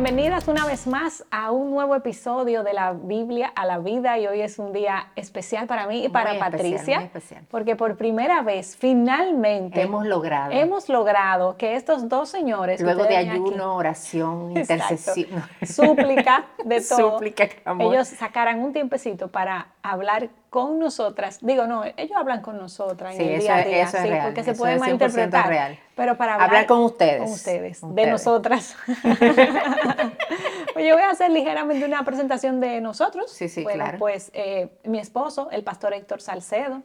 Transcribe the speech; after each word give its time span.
Bienvenidas 0.00 0.46
una 0.46 0.66
vez 0.66 0.86
más 0.86 1.24
a 1.30 1.52
un 1.52 1.70
nuevo 1.70 1.94
episodio 1.96 2.62
de 2.62 2.74
la 2.74 2.92
Biblia 2.92 3.50
a 3.56 3.64
la 3.64 3.78
vida 3.78 4.18
y 4.18 4.26
hoy 4.26 4.42
es 4.42 4.58
un 4.58 4.74
día 4.74 5.06
especial 5.16 5.66
para 5.66 5.86
mí 5.86 6.04
y 6.04 6.10
para 6.10 6.34
Muy 6.34 6.42
especial, 6.42 6.52
Patricia, 6.52 6.96
muy 6.98 7.04
especial. 7.06 7.44
porque 7.50 7.76
por 7.76 7.96
primera 7.96 8.42
vez 8.42 8.76
finalmente 8.76 9.80
Hemos 9.80 10.04
logrado. 10.04 10.52
hemos 10.52 10.90
logrado 10.90 11.56
que 11.56 11.76
estos 11.76 12.10
dos 12.10 12.28
señores, 12.28 12.82
Luego 12.82 13.04
de 13.04 13.16
aquí, 13.16 13.30
ayuno, 13.30 13.74
oración, 13.74 14.50
intercesión. 14.54 15.42
súplica 15.62 16.44
de 16.62 16.80
todo, 16.86 17.12
Súplica, 17.12 17.48
amor. 17.64 17.94
ellos 17.94 18.08
sacaran 18.08 18.60
un 18.60 18.74
tiempecito 18.74 19.28
para 19.28 19.68
hablar 19.82 20.28
con 20.56 20.78
nosotras. 20.78 21.38
Digo, 21.42 21.66
no, 21.66 21.84
ellos 21.84 22.16
hablan 22.16 22.40
con 22.40 22.56
nosotras 22.56 23.14
Sí, 23.14 23.22
en 23.24 23.28
el 23.34 23.40
día 23.40 23.56
a 23.56 23.62
día, 23.62 23.82
eso 23.82 23.98
es 23.98 24.02
sí, 24.04 24.08
real, 24.08 24.26
porque 24.26 24.42
se 24.42 24.54
puede 24.54 24.72
es 24.76 24.78
100% 24.80 24.84
malinterpretar. 24.84 25.48
real. 25.48 25.78
Pero 25.94 26.16
para 26.16 26.32
hablar, 26.36 26.48
Hablar 26.48 26.66
con 26.66 26.78
ustedes. 26.80 27.20
con 27.20 27.30
ustedes, 27.30 27.80
de 27.82 28.06
nosotras. 28.06 28.74
Pues 30.72 30.86
yo 30.86 30.94
voy 30.94 31.02
a 31.02 31.10
hacer 31.10 31.30
ligeramente 31.30 31.84
una 31.86 32.04
presentación 32.04 32.60
de 32.60 32.80
nosotros. 32.82 33.30
Sí, 33.32 33.48
sí, 33.48 33.62
bueno, 33.62 33.84
claro. 33.84 33.98
Pues 33.98 34.30
eh, 34.34 34.68
mi 34.84 34.98
esposo, 34.98 35.48
el 35.50 35.62
pastor 35.64 35.94
Héctor 35.94 36.20
Salcedo, 36.20 36.82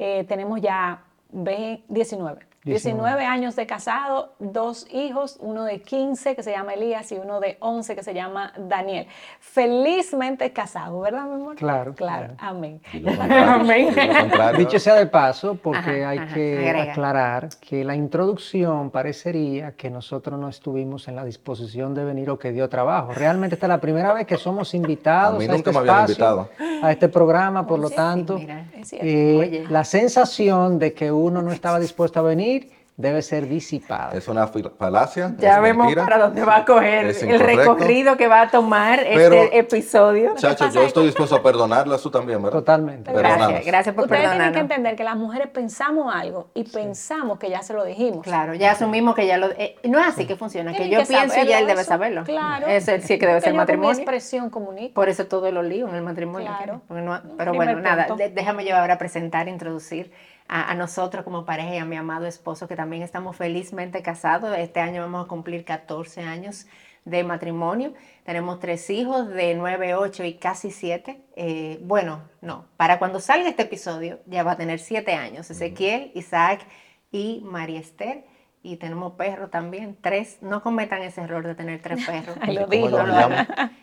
eh, 0.00 0.24
tenemos 0.24 0.60
ya 0.60 1.02
ve- 1.30 1.82
19. 1.88 2.40
19 2.64 3.24
años 3.24 3.56
de 3.56 3.66
casado, 3.66 4.34
dos 4.38 4.86
hijos, 4.92 5.38
uno 5.40 5.64
de 5.64 5.80
15 5.80 6.36
que 6.36 6.42
se 6.42 6.50
llama 6.52 6.74
Elías 6.74 7.10
y 7.10 7.14
uno 7.16 7.40
de 7.40 7.56
11 7.60 7.96
que 7.96 8.02
se 8.02 8.12
llama 8.12 8.52
Daniel. 8.58 9.06
Felizmente 9.38 10.52
casado, 10.52 11.00
¿verdad, 11.00 11.24
mi 11.26 11.34
amor? 11.34 11.56
Claro, 11.56 11.94
Claro, 11.94 12.34
claro. 12.34 12.34
amén. 12.38 12.80
Lo 13.00 13.10
Amén. 13.22 13.94
lo. 13.94 14.58
Dicho 14.58 14.78
sea 14.78 14.94
de 14.94 15.06
paso, 15.06 15.54
porque 15.54 16.02
Ajá, 16.02 16.10
hay 16.10 16.18
ajá, 16.18 16.34
que 16.34 16.68
agrega. 16.68 16.92
aclarar 16.92 17.48
que 17.60 17.84
la 17.84 17.94
introducción 17.94 18.90
parecería 18.90 19.72
que 19.72 19.90
nosotros 19.90 20.38
no 20.38 20.48
estuvimos 20.48 21.08
en 21.08 21.16
la 21.16 21.24
disposición 21.24 21.94
de 21.94 22.04
venir 22.04 22.30
o 22.30 22.38
que 22.38 22.52
dio 22.52 22.68
trabajo. 22.68 23.12
Realmente 23.12 23.54
esta 23.54 23.66
es 23.66 23.70
la 23.70 23.80
primera 23.80 24.12
vez 24.12 24.26
que 24.26 24.36
somos 24.36 24.74
invitados 24.74 25.36
A 25.36 25.38
mí 25.38 25.44
a, 25.44 25.48
nunca 25.48 25.70
este 25.70 25.72
me 25.72 25.78
habían 25.90 26.10
espacio, 26.10 26.48
a 26.82 26.92
este 26.92 27.08
programa, 27.08 27.66
por 27.66 27.78
lo 27.78 27.88
Sí, 27.88 27.94
tanto, 27.96 28.38
mira, 28.38 28.66
es 28.74 28.88
cierto. 28.88 29.06
eh, 29.06 29.36
Oye. 29.38 29.66
la 29.68 29.84
sensación 29.84 30.78
de 30.78 30.92
que 30.94 31.10
uno 31.12 31.42
no 31.42 31.52
estaba 31.52 31.78
dispuesto 31.80 32.20
a 32.20 32.22
venir 32.22 32.59
debe 32.96 33.22
ser 33.22 33.48
disipada. 33.48 34.12
Es 34.12 34.28
una 34.28 34.46
falacia. 34.46 35.34
Ya 35.38 35.56
es 35.56 35.62
vemos 35.62 35.86
mentira. 35.86 36.04
para 36.04 36.18
dónde 36.18 36.44
va 36.44 36.56
a 36.56 36.64
coger 36.66 37.06
el 37.06 37.40
recorrido 37.40 38.16
que 38.18 38.28
va 38.28 38.42
a 38.42 38.50
tomar 38.50 39.00
Pero- 39.02 39.34
este 39.42 39.58
episodio. 39.58 40.34
Chacho, 40.36 40.68
yo 40.70 40.82
es 40.82 40.88
estoy 40.88 41.06
dispuesto 41.06 41.36
a 41.36 41.42
perdonarlas, 41.42 42.02
tú 42.02 42.10
también, 42.10 42.42
¿verdad? 42.42 42.58
Totalmente. 42.58 43.10
Gracias, 43.12 43.64
gracias 43.64 43.94
por 43.94 44.04
Ustedes 44.04 44.30
tienen 44.30 44.52
que 44.52 44.58
entender 44.58 44.96
que 44.96 45.04
las 45.04 45.16
mujeres 45.16 45.48
pensamos 45.48 46.14
algo 46.14 46.50
y 46.52 46.64
pensamos 46.64 47.38
que 47.38 47.48
ya 47.48 47.62
se 47.62 47.72
lo 47.72 47.84
dijimos. 47.84 48.22
Claro, 48.22 48.54
ya 48.54 48.72
asumimos 48.72 49.14
que 49.14 49.26
ya 49.26 49.38
lo... 49.38 49.48
eh, 49.52 49.76
no 49.84 49.98
es 49.98 50.06
así 50.06 50.26
que 50.26 50.36
funciona, 50.36 50.72
que 50.74 50.88
yo 50.90 51.02
pienso 51.06 51.40
y 51.40 51.46
ya 51.46 51.58
él 51.60 51.66
debe 51.66 51.80
eso. 51.80 51.88
saberlo. 51.88 52.24
Claro. 52.24 52.66
Eso 52.66 52.92
sí 53.00 53.18
que 53.18 53.26
debe 53.26 53.40
ser 53.40 53.54
matrimonio. 53.54 53.92
expresión 53.92 54.50
comunico. 54.50 54.92
Por 54.94 55.08
eso 55.08 55.26
todo 55.26 55.50
lo 55.50 55.62
lío 55.62 55.88
en 55.88 55.94
el 55.94 56.02
matrimonio. 56.02 56.50
Claro. 56.58 56.82
pero 56.88 57.52
Primer 57.52 57.54
bueno, 57.54 57.80
nada, 57.80 58.06
punto. 58.08 58.22
déjame 58.34 58.64
yo 58.66 58.76
ahora 58.76 58.98
presentar, 58.98 59.48
introducir 59.48 60.12
a, 60.50 60.70
a 60.70 60.74
nosotros 60.74 61.24
como 61.24 61.44
pareja 61.44 61.76
y 61.76 61.78
a 61.78 61.84
mi 61.84 61.96
amado 61.96 62.26
esposo, 62.26 62.66
que 62.66 62.76
también 62.76 63.02
estamos 63.02 63.36
felizmente 63.36 64.02
casados. 64.02 64.56
Este 64.58 64.80
año 64.80 65.00
vamos 65.00 65.24
a 65.24 65.28
cumplir 65.28 65.64
14 65.64 66.22
años 66.22 66.66
de 67.04 67.24
matrimonio. 67.24 67.94
Tenemos 68.24 68.58
tres 68.58 68.90
hijos 68.90 69.28
de 69.28 69.54
9, 69.54 69.94
8 69.94 70.24
y 70.24 70.34
casi 70.34 70.70
7. 70.70 71.20
Eh, 71.36 71.78
bueno, 71.82 72.22
no, 72.40 72.66
para 72.76 72.98
cuando 72.98 73.20
salga 73.20 73.48
este 73.48 73.62
episodio 73.62 74.18
ya 74.26 74.42
va 74.42 74.52
a 74.52 74.56
tener 74.56 74.80
7 74.80 75.14
años. 75.14 75.50
Ezequiel, 75.50 76.10
Isaac 76.14 76.66
y 77.12 77.40
María 77.44 77.80
Esther. 77.80 78.24
Y 78.62 78.76
tenemos 78.76 79.12
perros 79.12 79.50
también, 79.50 79.96
tres. 80.02 80.36
No 80.42 80.62
cometan 80.62 81.00
ese 81.00 81.22
error 81.22 81.46
de 81.46 81.54
tener 81.54 81.80
tres 81.80 82.04
perros. 82.06 82.36
Ay, 82.42 82.54
lo 82.54 82.62
¿Cómo 82.62 82.72
digo. 82.72 82.88
lo 82.90 83.06
lo. 83.06 83.28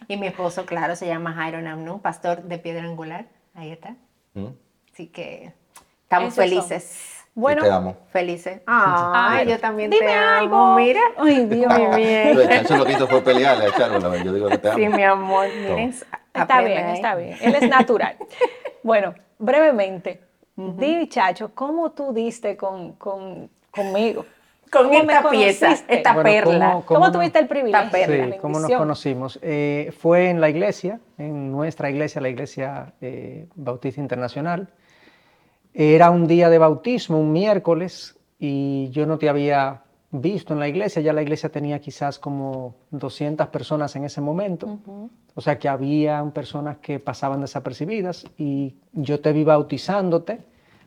Y 0.08 0.18
mi 0.18 0.28
esposo, 0.28 0.68
claro, 0.68 0.96
se 0.96 1.08
llama 1.08 1.34
Jairo 1.34 1.60
Namnú, 1.62 2.00
pastor 2.02 2.44
de 2.44 2.60
Piedra 2.60 2.84
Angular. 2.84 3.26
Ahí 3.56 3.72
está. 3.72 3.96
¿Mm? 4.36 4.50
Así 4.94 5.08
que 5.08 5.54
estamos 6.08 6.34
son. 6.34 6.44
felices. 6.46 7.14
Bueno, 7.36 7.62
Y 7.62 7.66
te 7.66 7.72
amo. 7.72 7.98
Felices. 8.12 8.62
Ay, 8.66 9.42
Ay, 9.42 9.48
yo 9.50 9.60
también 9.60 9.92
dime 9.92 10.06
te 10.08 10.14
amo. 10.14 10.38
algo. 10.40 10.76
Mira. 10.76 11.02
Ay, 11.18 11.46
Dios. 11.46 11.72
Tú, 11.74 12.48
Chacho 12.50 12.78
lo 12.78 12.86
que 12.86 12.94
hizo 12.94 13.08
fue 13.08 13.22
pelearle 13.22 13.66
a 13.68 13.72
Charlotte, 13.74 14.24
yo 14.24 14.34
digo 14.34 14.48
que 14.50 14.58
te 14.58 14.70
amo. 14.70 14.78
Sí, 14.80 14.88
mi 14.90 15.04
amor. 15.04 15.48
Miren, 15.56 15.90
Está 15.90 16.42
aprende 16.44 16.72
bien, 16.74 16.86
ahí. 16.88 16.94
está 16.96 17.16
bien. 17.16 17.38
Él 17.42 17.56
es 17.56 17.70
natural. 17.70 18.16
bueno, 18.84 19.14
brevemente, 19.38 20.22
di, 20.56 21.08
Chacho, 21.10 21.52
¿cómo 21.54 21.92
tú 21.92 22.12
diste 22.14 22.56
con, 22.58 22.94
con- 22.94 23.50
conmigo? 23.70 24.26
Con 24.72 24.88
¿Cómo 24.88 25.04
me 25.04 25.14
esta 25.14 25.30
pieza, 25.30 25.66
conociste? 25.68 25.96
esta 25.96 26.14
Bueno, 26.14 26.30
perla. 26.30 26.68
¿cómo- 26.72 26.86
¿Cómo, 26.86 27.06
no? 27.06 27.12
tuviste 27.12 27.40
el 27.40 27.48
privilegio? 27.48 27.86
Esta 27.86 27.92
perla. 27.92 28.26
la 28.26 28.34
Sí, 28.34 28.40
¿cómo 28.42 28.60
nos 28.60 28.72
conocimos? 28.72 29.40
Eh, 29.44 29.94
fue 29.98 30.30
en 30.30 30.42
la 30.42 30.50
iglesia, 30.50 31.00
en 31.20 31.52
nuestra 31.52 31.90
iglesia, 31.92 32.20
la 32.20 32.30
iglesia 32.30 32.94
eh, 33.00 33.48
Bautista 33.56 34.02
Internacional. 34.02 34.68
Era 35.80 36.10
un 36.10 36.26
día 36.26 36.50
de 36.50 36.58
bautismo, 36.58 37.20
un 37.20 37.32
miércoles, 37.32 38.18
y 38.40 38.90
yo 38.90 39.06
no 39.06 39.20
te 39.20 39.30
había 39.30 39.84
visto 40.10 40.54
en 40.54 40.60
la 40.60 40.68
iglesia. 40.68 41.04
Ya 41.04 41.14
la 41.14 41.22
iglesia 41.22 41.50
tenía 41.50 41.78
quizás 41.78 42.18
como 42.18 42.74
200 42.90 43.48
personas 43.50 43.96
en 43.96 44.04
ese 44.04 44.20
momento. 44.20 44.80
O 45.36 45.40
sea 45.40 45.60
que 45.60 45.70
había 45.70 46.24
personas 46.34 46.78
que 46.78 46.98
pasaban 46.98 47.42
desapercibidas 47.42 48.26
y 48.40 48.74
yo 48.92 49.20
te 49.20 49.32
vi 49.32 49.44
bautizándote. 49.44 50.40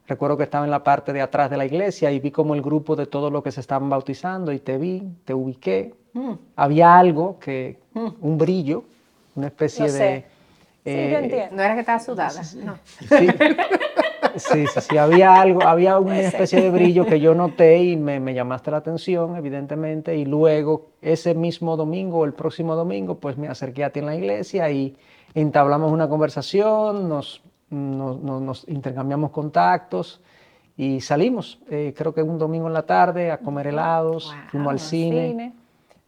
Recuerdo 0.08 0.36
que 0.36 0.42
estaba 0.42 0.64
en 0.64 0.72
la 0.72 0.82
parte 0.82 1.12
de 1.12 1.20
atrás 1.20 1.50
de 1.50 1.56
la 1.56 1.66
iglesia 1.66 2.10
y 2.10 2.18
vi 2.18 2.32
como 2.32 2.56
el 2.56 2.60
grupo 2.60 2.96
de 2.96 3.06
todos 3.06 3.30
los 3.30 3.44
que 3.44 3.52
se 3.52 3.60
estaban 3.60 3.88
bautizando 3.88 4.50
y 4.50 4.58
te 4.58 4.76
vi, 4.76 5.04
te 5.24 5.32
ubiqué. 5.32 5.94
Mm. 6.14 6.32
Había 6.56 6.98
algo 6.98 7.38
que, 7.38 7.78
un 7.94 8.36
brillo, 8.36 8.82
una 9.36 9.46
especie 9.46 9.86
Lo 9.86 9.92
de... 9.92 9.98
sé. 9.98 10.26
Sí, 10.82 10.90
yo 10.90 10.98
eh, 10.98 11.18
entiendo. 11.22 11.54
No 11.56 11.62
era 11.62 11.74
que 11.74 11.80
estaba 11.80 12.00
sudada. 12.00 12.42
No. 12.64 12.76
Sí, 13.08 13.28
sí, 14.36 14.66
sí, 14.66 14.80
sí, 14.80 14.96
había 14.96 15.40
algo, 15.40 15.62
había 15.62 15.98
una 15.98 16.18
especie 16.20 16.60
de 16.62 16.70
brillo 16.70 17.06
que 17.06 17.20
yo 17.20 17.34
noté 17.34 17.82
y 17.82 17.96
me, 17.96 18.20
me 18.20 18.34
llamaste 18.34 18.70
la 18.70 18.78
atención, 18.78 19.36
evidentemente, 19.36 20.16
y 20.16 20.24
luego 20.24 20.88
ese 21.02 21.34
mismo 21.34 21.76
domingo 21.76 22.24
el 22.24 22.32
próximo 22.32 22.74
domingo, 22.76 23.16
pues 23.16 23.36
me 23.36 23.48
acerqué 23.48 23.84
a 23.84 23.90
ti 23.90 24.00
en 24.00 24.06
la 24.06 24.14
iglesia 24.16 24.70
y 24.70 24.96
entablamos 25.34 25.92
una 25.92 26.08
conversación, 26.08 27.08
nos, 27.08 27.42
nos, 27.70 28.20
nos- 28.20 28.42
nos 28.42 28.68
intercambiamos 28.68 29.30
contactos 29.30 30.20
y 30.76 31.00
salimos, 31.00 31.58
eh, 31.70 31.92
creo 31.96 32.14
que 32.14 32.22
un 32.22 32.38
domingo 32.38 32.66
en 32.66 32.72
la 32.72 32.82
tarde, 32.86 33.30
a 33.30 33.38
comer 33.38 33.66
helados, 33.68 34.26
Wow, 34.26 34.34
fuimos 34.50 34.70
al 34.72 34.78
cine. 34.80 35.28
Cine. 35.30 35.52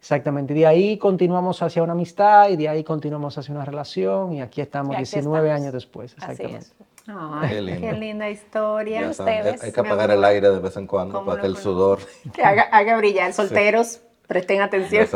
Exactamente, 0.01 0.53
y 0.53 0.57
de 0.57 0.67
ahí 0.67 0.99
continuamos 0.99 1.63
hacia 1.63 1.81
una 1.81 1.93
amistad 1.93 2.49
y 2.49 2.57
de 2.57 2.69
ahí 2.69 2.83
continuamos 2.83 3.39
hacia 3.39 3.55
una 3.55 3.65
relación 3.65 4.33
y 4.33 4.41
aquí 4.41 4.61
estamos 4.61 4.95
Y 4.95 4.97
aquí 4.97 5.05
19 5.05 5.47
estamos. 5.47 5.61
años 5.63 5.73
después. 5.73 6.17
Así 6.19 6.33
Exactamente. 6.43 6.67
es. 6.67 6.75
Ay, 7.07 7.49
Qué 7.49 7.55
qué, 7.57 7.61
lindo. 7.63 7.93
linda 7.93 8.31
historia. 8.31 9.09
Ustedes, 9.11 9.63
hay 9.63 9.73
que 9.73 9.81
apagar 9.81 10.11
el 10.11 10.23
aire 10.25 10.51
de 10.51 10.59
vez 10.61 10.77
en 10.77 10.87
cuando 10.87 11.15
¿Cómo 11.15 11.27
para 11.31 11.41
que 11.43 11.47
el 11.49 11.57
sudor. 11.57 11.99
Que 12.33 12.43
haga, 12.45 12.63
haga 12.63 12.97
brillar. 12.97 13.33
Solteros, 13.33 14.01
presten 14.29 14.61
atención. 14.63 15.09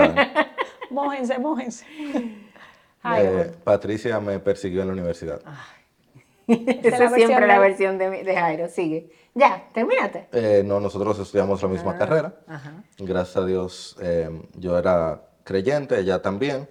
Mójense, 0.91 1.38
mójense. 1.38 1.84
Ay, 3.02 3.24
Eh. 3.26 3.52
Patricia 3.62 4.19
me 4.20 4.38
persiguió 4.41 4.82
en 4.82 4.88
la 4.88 4.92
universidad. 4.94 5.41
Esa 6.48 6.98
la 6.98 7.04
es 7.06 7.14
siempre 7.14 7.47
la 7.47 7.54
de- 7.54 7.60
versión 7.60 7.98
de, 7.98 8.10
mi- 8.10 8.22
de 8.22 8.36
Jairo. 8.36 8.68
Sigue. 8.68 9.10
Ya, 9.34 9.64
termínate. 9.74 10.28
Eh, 10.32 10.62
no, 10.64 10.80
nosotros 10.80 11.18
estudiamos 11.18 11.60
la 11.62 11.68
misma 11.68 11.98
carrera. 11.98 12.34
Ajá. 12.48 12.72
Gracias 12.98 13.36
a 13.36 13.44
Dios, 13.44 13.97
eh, 14.00 14.30
yo 14.54 14.78
era 14.78 15.20
creyente, 15.44 15.98
ella 15.98 16.22
también, 16.22 16.68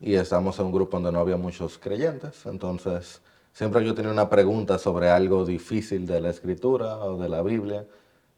y 0.00 0.14
estábamos 0.14 0.58
en 0.58 0.66
un 0.66 0.72
grupo 0.72 0.96
donde 0.96 1.12
no 1.12 1.20
había 1.20 1.36
muchos 1.36 1.78
creyentes. 1.78 2.44
Entonces, 2.46 3.20
siempre 3.52 3.84
yo 3.84 3.94
tenía 3.94 4.10
una 4.12 4.28
pregunta 4.30 4.78
sobre 4.78 5.08
algo 5.10 5.44
difícil 5.44 6.06
de 6.06 6.20
la 6.20 6.30
escritura 6.30 6.96
o 6.98 7.18
de 7.18 7.28
la 7.28 7.42
Biblia. 7.42 7.86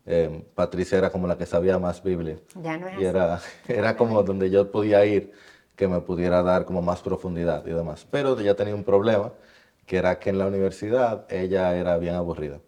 Eh, 0.06 0.44
Patricia 0.54 0.98
era 0.98 1.10
como 1.10 1.26
la 1.26 1.36
que 1.38 1.46
sabía 1.46 1.78
más 1.78 2.02
Biblia. 2.02 2.38
Ya 2.54 2.78
no 2.78 2.88
es 2.88 2.94
Y 2.98 3.04
así. 3.04 3.06
era, 3.06 3.40
era 3.68 3.96
como 3.96 4.22
donde 4.22 4.50
yo 4.50 4.70
podía 4.70 5.04
ir, 5.04 5.32
que 5.76 5.88
me 5.88 6.00
pudiera 6.00 6.42
dar 6.42 6.64
como 6.64 6.82
más 6.82 7.02
profundidad 7.02 7.66
y 7.66 7.70
demás. 7.70 8.06
Pero 8.10 8.38
ella 8.38 8.56
tenía 8.56 8.74
un 8.74 8.84
problema, 8.84 9.32
que 9.86 9.96
era 9.98 10.18
que 10.18 10.30
en 10.30 10.38
la 10.38 10.46
universidad 10.46 11.26
ella 11.30 11.76
era 11.76 11.96
bien 11.98 12.14
aburrida. 12.14 12.60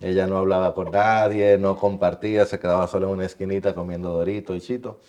Ella 0.00 0.28
no 0.28 0.38
hablaba 0.38 0.74
con 0.74 0.92
nadie, 0.92 1.58
no 1.58 1.76
compartía, 1.76 2.46
se 2.46 2.60
quedaba 2.60 2.86
sola 2.86 3.06
en 3.06 3.12
una 3.14 3.26
esquinita 3.26 3.74
comiendo 3.74 4.10
dorito 4.12 4.54
y 4.54 4.60
chito 4.60 5.00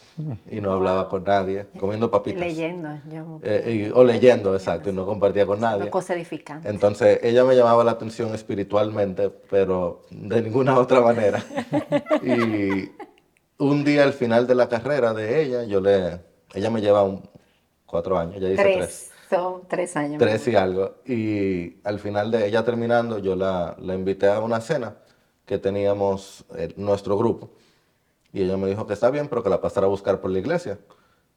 y 0.50 0.62
no 0.62 0.72
hablaba 0.74 1.08
con 1.08 1.24
nadie, 1.24 1.68
comiendo 1.80 2.10
papitas. 2.10 2.42
Leyendo. 2.42 2.90
Yo, 3.08 3.40
Eh, 3.44 3.88
y- 3.88 3.92
o 3.94 4.04
leyendo, 4.04 4.56
exacto, 4.56 4.90
y 4.90 4.94
no 4.94 5.06
compartía 5.06 5.46
con 5.46 5.60
nadie. 5.60 5.84
una 5.84 5.92
cosa 5.92 6.16
edificante. 6.16 6.68
Entonces 6.70 7.20
ella 7.22 7.44
me 7.46 7.56
llamaba 7.56 7.84
la 7.84 7.92
atención 7.92 8.34
espiritualmente, 8.34 9.30
pero 9.30 10.02
de 10.10 10.42
ninguna 10.42 10.78
otra 10.80 11.02
manera. 11.02 11.44
Y 12.24 12.90
un 13.60 13.84
día 13.84 14.04
al 14.04 14.14
final 14.14 14.48
de 14.48 14.56
la 14.56 14.68
carrera 14.70 15.14
de 15.14 15.42
ella, 15.44 15.64
yo 15.66 15.82
le, 15.82 16.20
ella 16.54 16.70
me 16.72 16.82
lleva 16.82 17.04
un, 17.04 17.22
cuatro 17.86 18.18
años, 18.18 18.36
ella 18.38 18.50
dice 18.50 18.64
tres. 18.64 18.76
Tres. 18.76 19.09
Son 19.30 19.68
tres 19.68 19.96
años. 19.96 20.18
Tres 20.18 20.48
y 20.48 20.56
algo. 20.56 20.96
Y 21.06 21.78
al 21.84 22.00
final 22.00 22.32
de 22.32 22.48
ella 22.48 22.64
terminando, 22.64 23.20
yo 23.20 23.36
la, 23.36 23.76
la 23.80 23.94
invité 23.94 24.28
a 24.28 24.40
una 24.40 24.60
cena 24.60 24.96
que 25.46 25.58
teníamos 25.58 26.46
eh, 26.56 26.74
nuestro 26.78 27.18
grupo. 27.18 27.52
Y 28.34 28.44
ella 28.44 28.58
me 28.58 28.68
dijo 28.68 28.88
que 28.88 28.94
está 28.94 29.10
bien, 29.10 29.28
pero 29.28 29.44
que 29.44 29.50
la 29.50 29.62
pasara 29.62 29.88
a 29.88 29.90
buscar 29.90 30.22
por 30.22 30.32
la 30.32 30.40
iglesia. 30.40 30.80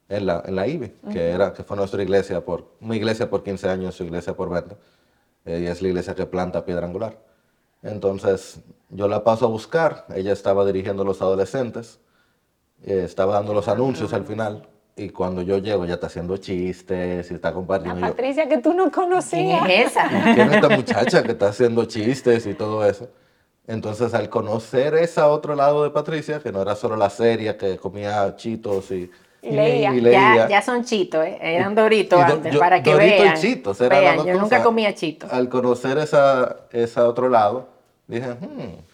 en 0.08 0.26
la, 0.26 0.42
en 0.44 0.56
la 0.56 0.66
IBI, 0.66 0.92
que, 1.10 1.30
era, 1.30 1.52
que 1.54 1.64
fue 1.64 1.76
nuestra 1.76 2.02
iglesia, 2.02 2.44
por, 2.44 2.66
una 2.80 2.96
iglesia 2.96 3.30
por 3.30 3.42
15 3.42 3.68
años, 3.70 3.94
su 3.94 4.04
iglesia 4.04 4.34
por 4.34 4.50
20, 4.50 4.76
eh, 5.46 5.60
y 5.64 5.66
es 5.66 5.80
la 5.80 5.88
iglesia 5.88 6.14
que 6.14 6.26
planta 6.26 6.64
piedra 6.64 6.86
angular. 6.86 7.18
Entonces 7.82 8.60
yo 8.90 9.08
la 9.08 9.24
paso 9.24 9.46
a 9.46 9.48
buscar, 9.48 10.04
ella 10.14 10.32
estaba 10.32 10.66
dirigiendo 10.66 11.02
a 11.02 11.06
los 11.06 11.22
adolescentes, 11.22 11.98
eh, 12.82 13.02
estaba 13.04 13.34
dando 13.34 13.54
los 13.54 13.68
anuncios 13.68 14.12
al 14.12 14.26
final, 14.26 14.68
y 15.04 15.10
cuando 15.10 15.42
yo 15.42 15.58
llego 15.58 15.84
ya 15.84 15.94
está 15.94 16.06
haciendo 16.06 16.36
chistes 16.36 17.30
y 17.30 17.34
está 17.34 17.52
compartiendo. 17.52 18.00
La 18.00 18.08
Patricia 18.08 18.48
que 18.48 18.58
tú 18.58 18.72
no 18.72 18.90
conocías. 18.90 19.62
¿Quién 19.66 19.80
es 19.80 19.90
esa? 19.92 20.08
¿Quién 20.34 20.48
es 20.48 20.54
esta 20.54 20.68
muchacha 20.68 21.22
que 21.22 21.32
está 21.32 21.48
haciendo 21.48 21.84
chistes 21.86 22.46
y 22.46 22.54
todo 22.54 22.84
eso? 22.86 23.08
Entonces, 23.66 24.12
al 24.14 24.28
conocer 24.28 24.94
ese 24.94 25.20
otro 25.20 25.54
lado 25.54 25.84
de 25.84 25.90
Patricia, 25.90 26.40
que 26.40 26.50
no 26.52 26.62
era 26.62 26.74
solo 26.74 26.96
la 26.96 27.10
serie 27.10 27.56
que 27.56 27.76
comía 27.78 28.34
chitos 28.36 28.90
y, 28.90 29.10
Y 29.40 29.50
leía. 29.50 29.94
y 29.94 30.00
Ya, 30.02 30.48
ya 30.48 30.62
son 30.62 30.84
chitos, 30.84 31.24
¿eh? 31.24 31.38
eran 31.40 31.74
doritos 31.74 32.20
Y 32.20 32.24
do- 32.24 32.32
antes, 32.34 32.52
yo- 32.54 32.58
para 32.60 32.82
que 32.82 32.92
Dorito 32.92 33.16
y 33.16 33.20
vean. 33.20 33.36
Chitos, 33.36 33.80
eran 33.80 34.00
Vean, 34.00 34.26
yo 34.26 34.38
nunca 34.40 34.62
comía 34.62 34.94
chitos. 34.94 35.32
Al 35.32 35.48
conocer 35.48 35.98
esa, 35.98 36.56
ese 36.72 37.00
otro 37.00 37.28
lado, 37.28 37.68
dije, 38.06 38.28
hmm. 38.30 38.92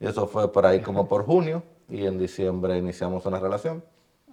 Y 0.00 0.06
eso 0.06 0.26
fue 0.26 0.52
por 0.52 0.66
ahí 0.66 0.80
como 0.80 1.08
por 1.08 1.24
junio, 1.24 1.62
y 1.88 2.04
en 2.04 2.18
diciembre 2.18 2.76
iniciamos 2.76 3.24
una 3.24 3.38
relación, 3.38 3.82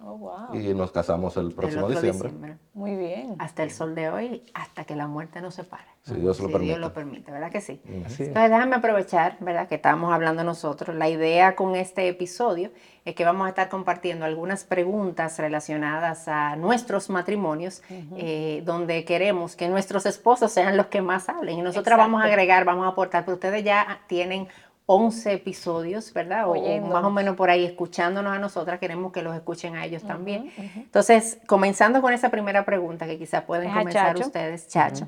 Oh, 0.04 0.18
wow. 0.18 0.54
y 0.54 0.74
nos 0.74 0.90
casamos 0.90 1.36
el 1.36 1.52
próximo 1.52 1.88
diciembre. 1.88 2.58
Muy 2.74 2.96
bien. 2.96 3.36
Hasta 3.38 3.62
el 3.62 3.70
sol 3.70 3.94
de 3.94 4.08
hoy, 4.10 4.42
hasta 4.52 4.84
que 4.84 4.96
la 4.96 5.06
muerte 5.06 5.40
nos 5.40 5.54
separe. 5.54 5.84
Si 6.02 6.14
Dios 6.14 6.40
lo 6.40 6.46
si 6.46 6.52
permite. 6.52 6.72
Dios 6.72 6.80
lo 6.80 6.92
permite, 6.92 7.30
¿verdad 7.30 7.52
que 7.52 7.60
sí? 7.60 7.80
Así. 8.04 8.24
Entonces 8.24 8.50
déjame 8.50 8.74
aprovechar, 8.74 9.36
¿verdad? 9.38 9.68
Que 9.68 9.76
estábamos 9.76 10.12
hablando 10.12 10.42
nosotros. 10.42 10.96
La 10.96 11.08
idea 11.08 11.54
con 11.54 11.76
este 11.76 12.08
episodio 12.08 12.72
es 13.04 13.14
que 13.14 13.24
vamos 13.24 13.46
a 13.46 13.50
estar 13.50 13.68
compartiendo 13.68 14.24
algunas 14.24 14.64
preguntas 14.64 15.38
relacionadas 15.38 16.26
a 16.26 16.56
nuestros 16.56 17.08
matrimonios, 17.08 17.82
eh, 18.16 18.62
donde 18.64 19.04
queremos 19.04 19.54
que 19.54 19.68
nuestros 19.68 20.04
esposos 20.06 20.50
sean 20.50 20.76
los 20.76 20.86
que 20.86 21.02
más 21.02 21.28
hablen. 21.28 21.58
Y 21.58 21.62
nosotras 21.62 21.96
vamos 21.96 22.22
a 22.22 22.26
agregar, 22.26 22.64
vamos 22.64 22.84
a 22.86 22.88
aportar, 22.88 23.24
pero 23.24 23.34
ustedes 23.34 23.62
ya 23.62 24.00
tienen 24.08 24.48
11 24.86 25.32
episodios, 25.32 26.12
¿verdad? 26.12 26.48
O- 26.48 26.52
O, 26.54 26.80
más 26.80 27.04
o 27.04 27.10
menos 27.10 27.36
por 27.36 27.50
ahí 27.50 27.64
escuchándonos 27.64 28.32
a 28.34 28.38
nosotras, 28.38 28.78
queremos 28.80 29.12
que 29.12 29.22
los 29.22 29.34
escuchen 29.34 29.76
a 29.76 29.84
ellos 29.84 30.02
también. 30.02 30.50
Entonces, 30.76 31.38
comenzando 31.46 32.00
con 32.02 32.12
esa 32.12 32.30
primera 32.30 32.64
pregunta 32.64 33.06
que 33.06 33.18
quizás 33.18 33.44
pueden 33.44 33.68
Es 33.68 33.74
comenzar 33.76 34.14
Chacho. 34.14 34.26
ustedes, 34.26 34.68
Chacho. 34.68 35.06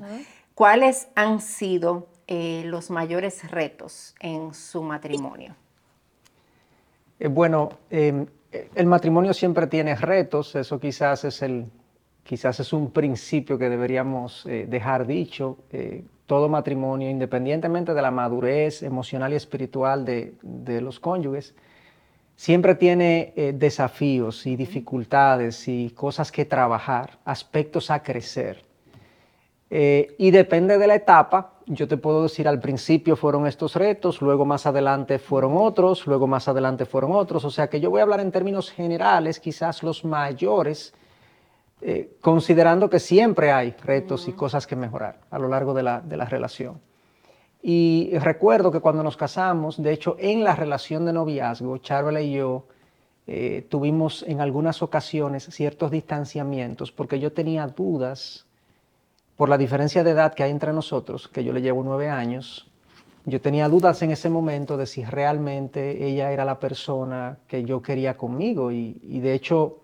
¿Cuáles 0.53 1.09
han 1.15 1.41
sido 1.41 2.07
eh, 2.27 2.63
los 2.65 2.89
mayores 2.89 3.49
retos 3.51 4.15
en 4.21 4.53
su 4.53 4.81
matrimonio? 4.81 5.55
Eh, 7.19 7.27
bueno, 7.27 7.69
eh, 7.91 8.25
el 8.73 8.85
matrimonio 8.85 9.33
siempre 9.33 9.67
tiene 9.67 9.95
retos, 9.95 10.55
eso 10.55 10.79
quizás 10.79 11.25
es, 11.25 11.41
el, 11.41 11.65
quizás 12.23 12.59
es 12.61 12.71
un 12.73 12.91
principio 12.91 13.57
que 13.57 13.69
deberíamos 13.69 14.45
eh, 14.45 14.65
dejar 14.67 15.05
dicho. 15.05 15.57
Todo 16.25 16.49
matrimonio, 16.49 17.09
independientemente 17.09 17.93
de 17.93 18.01
la 18.01 18.11
madurez 18.11 18.83
emocional 18.83 19.33
y 19.33 19.35
espiritual 19.35 20.05
de, 20.05 20.33
de 20.41 20.81
los 20.81 20.99
cónyuges, 20.99 21.55
siempre 22.35 22.75
tiene 22.75 23.33
eh, 23.35 23.53
desafíos 23.55 24.45
y 24.45 24.55
dificultades 24.55 25.67
y 25.67 25.91
cosas 25.91 26.31
que 26.31 26.45
trabajar, 26.45 27.19
aspectos 27.25 27.89
a 27.91 28.03
crecer. 28.03 28.63
Eh, 29.69 30.15
y 30.19 30.31
depende 30.31 30.77
de 30.77 30.87
la 30.87 30.95
etapa, 30.95 31.53
yo 31.65 31.87
te 31.87 31.97
puedo 31.97 32.23
decir 32.23 32.47
al 32.47 32.59
principio 32.59 33.15
fueron 33.15 33.47
estos 33.47 33.75
retos, 33.75 34.21
luego 34.21 34.45
más 34.45 34.67
adelante 34.67 35.17
fueron 35.17 35.57
otros, 35.57 36.05
luego 36.05 36.27
más 36.27 36.47
adelante 36.47 36.85
fueron 36.85 37.13
otros, 37.13 37.43
o 37.45 37.49
sea 37.49 37.67
que 37.67 37.79
yo 37.79 37.89
voy 37.89 37.99
a 37.99 38.03
hablar 38.03 38.19
en 38.19 38.31
términos 38.31 38.69
generales, 38.69 39.39
quizás 39.39 39.81
los 39.81 40.05
mayores, 40.05 40.93
eh, 41.81 42.17
considerando 42.21 42.89
que 42.89 42.99
siempre 42.99 43.51
hay 43.51 43.71
retos 43.83 44.27
y 44.27 44.33
cosas 44.33 44.65
que 44.65 44.75
mejorar 44.75 45.19
a 45.29 45.37
lo 45.37 45.47
largo 45.47 45.73
de 45.73 45.83
la, 45.83 46.01
de 46.01 46.17
la 46.17 46.25
relación. 46.25 46.79
Y 47.61 48.11
recuerdo 48.19 48.71
que 48.71 48.79
cuando 48.79 49.03
nos 49.03 49.17
casamos, 49.17 49.81
de 49.81 49.91
hecho 49.91 50.15
en 50.19 50.43
la 50.43 50.55
relación 50.55 51.05
de 51.05 51.13
noviazgo, 51.13 51.77
Charla 51.79 52.21
y 52.21 52.33
yo 52.33 52.65
eh, 53.27 53.65
tuvimos 53.69 54.23
en 54.27 54.39
algunas 54.39 54.83
ocasiones 54.83 55.45
ciertos 55.45 55.89
distanciamientos 55.89 56.91
porque 56.91 57.19
yo 57.19 57.33
tenía 57.33 57.65
dudas 57.65 58.45
por 59.35 59.49
la 59.49 59.57
diferencia 59.57 60.03
de 60.03 60.11
edad 60.11 60.35
que 60.35 60.43
hay 60.43 60.51
entre 60.51 60.73
nosotros, 60.73 61.27
que 61.27 61.43
yo 61.43 61.51
le 61.51 61.61
llevo 61.61 61.83
nueve 61.83 62.07
años, 62.07 62.67
yo 63.25 63.41
tenía 63.41 63.67
dudas 63.67 63.99
en 64.03 64.11
ese 64.11 64.29
momento 64.29 64.77
de 64.77 64.85
si 64.85 65.03
realmente 65.03 66.07
ella 66.07 66.31
era 66.31 66.45
la 66.45 66.59
persona 66.59 67.39
que 67.47 67.63
yo 67.65 67.81
quería 67.81 68.15
conmigo 68.15 68.71
y, 68.71 69.01
y 69.01 69.19
de 69.21 69.33
hecho 69.33 69.79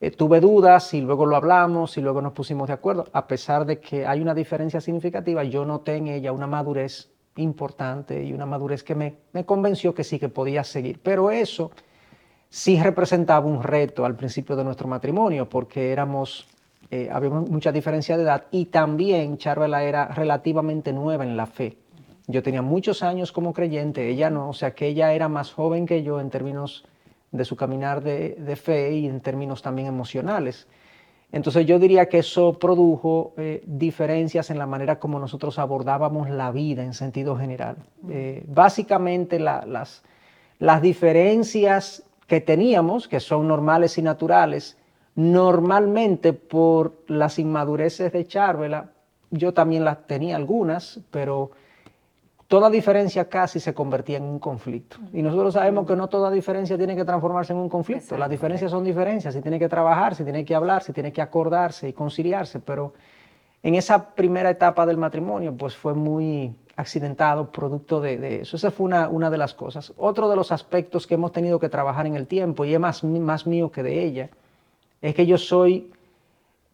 eh, 0.00 0.10
tuve 0.10 0.40
dudas 0.40 0.94
y 0.94 1.02
luego 1.02 1.26
lo 1.26 1.36
hablamos 1.36 1.98
y 1.98 2.00
luego 2.00 2.22
nos 2.22 2.32
pusimos 2.32 2.68
de 2.68 2.74
acuerdo. 2.74 3.06
A 3.12 3.26
pesar 3.26 3.66
de 3.66 3.80
que 3.80 4.06
hay 4.06 4.20
una 4.20 4.34
diferencia 4.34 4.80
significativa, 4.80 5.44
yo 5.44 5.64
noté 5.64 5.96
en 5.96 6.08
ella 6.08 6.32
una 6.32 6.46
madurez 6.46 7.10
importante 7.36 8.24
y 8.24 8.32
una 8.32 8.46
madurez 8.46 8.82
que 8.82 8.94
me, 8.94 9.16
me 9.32 9.44
convenció 9.44 9.94
que 9.94 10.02
sí, 10.02 10.18
que 10.18 10.28
podía 10.28 10.64
seguir. 10.64 11.00
Pero 11.02 11.30
eso 11.30 11.70
sí 12.48 12.80
representaba 12.82 13.46
un 13.46 13.62
reto 13.62 14.04
al 14.04 14.16
principio 14.16 14.56
de 14.56 14.64
nuestro 14.64 14.88
matrimonio 14.88 15.48
porque 15.48 15.92
éramos, 15.92 16.48
eh, 16.90 17.08
había 17.12 17.30
mucha 17.30 17.70
diferencia 17.70 18.16
de 18.16 18.24
edad 18.24 18.46
y 18.50 18.66
también 18.66 19.38
Charvela 19.38 19.84
era 19.84 20.08
relativamente 20.08 20.92
nueva 20.92 21.24
en 21.24 21.36
la 21.36 21.46
fe. 21.46 21.76
Yo 22.26 22.42
tenía 22.42 22.62
muchos 22.62 23.02
años 23.02 23.32
como 23.32 23.52
creyente, 23.52 24.08
ella 24.08 24.30
no, 24.30 24.50
o 24.50 24.52
sea 24.52 24.72
que 24.72 24.86
ella 24.86 25.12
era 25.12 25.28
más 25.28 25.52
joven 25.52 25.86
que 25.86 26.02
yo 26.02 26.20
en 26.20 26.30
términos 26.30 26.84
de 27.32 27.44
su 27.44 27.56
caminar 27.56 28.02
de, 28.02 28.36
de 28.38 28.56
fe 28.56 28.92
y 28.92 29.06
en 29.06 29.20
términos 29.20 29.62
también 29.62 29.88
emocionales. 29.88 30.66
Entonces 31.32 31.64
yo 31.64 31.78
diría 31.78 32.08
que 32.08 32.18
eso 32.18 32.58
produjo 32.58 33.34
eh, 33.36 33.62
diferencias 33.66 34.50
en 34.50 34.58
la 34.58 34.66
manera 34.66 34.98
como 34.98 35.20
nosotros 35.20 35.58
abordábamos 35.60 36.28
la 36.28 36.50
vida 36.50 36.82
en 36.82 36.92
sentido 36.92 37.36
general. 37.36 37.76
Eh, 38.08 38.42
básicamente 38.48 39.38
la- 39.38 39.64
las, 39.64 40.02
las 40.58 40.82
diferencias 40.82 42.02
que 42.26 42.40
teníamos, 42.40 43.06
que 43.06 43.20
son 43.20 43.46
normales 43.46 43.96
y 43.98 44.02
naturales, 44.02 44.76
normalmente 45.14 46.32
por 46.32 46.94
las 47.06 47.38
inmadureces 47.38 48.12
de 48.12 48.26
Charvela, 48.26 48.90
yo 49.30 49.54
también 49.54 49.84
las 49.84 50.06
tenía 50.06 50.34
algunas, 50.34 51.00
pero 51.10 51.52
toda 52.50 52.68
diferencia 52.68 53.28
casi 53.28 53.60
se 53.60 53.72
convertía 53.72 54.16
en 54.16 54.24
un 54.24 54.40
conflicto. 54.40 54.96
Y 55.12 55.22
nosotros 55.22 55.54
sabemos 55.54 55.86
que 55.86 55.94
no 55.94 56.08
toda 56.08 56.32
diferencia 56.32 56.76
tiene 56.76 56.96
que 56.96 57.04
transformarse 57.04 57.52
en 57.52 57.60
un 57.60 57.68
conflicto. 57.68 58.18
Las 58.18 58.28
diferencias 58.28 58.72
son 58.72 58.82
diferencias, 58.82 59.32
se 59.32 59.40
tiene 59.40 59.56
que 59.56 59.68
trabajar, 59.68 60.16
se 60.16 60.24
tiene 60.24 60.44
que 60.44 60.56
hablar, 60.56 60.82
se 60.82 60.92
tiene 60.92 61.12
que 61.12 61.22
acordarse 61.22 61.88
y 61.88 61.92
conciliarse, 61.92 62.58
pero 62.58 62.92
en 63.62 63.76
esa 63.76 64.16
primera 64.16 64.50
etapa 64.50 64.84
del 64.84 64.96
matrimonio 64.96 65.56
pues 65.56 65.76
fue 65.76 65.94
muy 65.94 66.52
accidentado 66.74 67.52
producto 67.52 68.00
de, 68.00 68.18
de 68.18 68.40
eso. 68.40 68.56
Esa 68.56 68.72
fue 68.72 68.86
una, 68.86 69.08
una 69.08 69.30
de 69.30 69.38
las 69.38 69.54
cosas. 69.54 69.92
Otro 69.96 70.28
de 70.28 70.34
los 70.34 70.50
aspectos 70.50 71.06
que 71.06 71.14
hemos 71.14 71.30
tenido 71.30 71.60
que 71.60 71.68
trabajar 71.68 72.08
en 72.08 72.16
el 72.16 72.26
tiempo, 72.26 72.64
y 72.64 72.74
es 72.74 72.80
más, 72.80 73.04
más 73.04 73.46
mío 73.46 73.70
que 73.70 73.84
de 73.84 74.02
ella, 74.02 74.28
es 75.00 75.14
que 75.14 75.24
yo 75.24 75.38
soy 75.38 75.92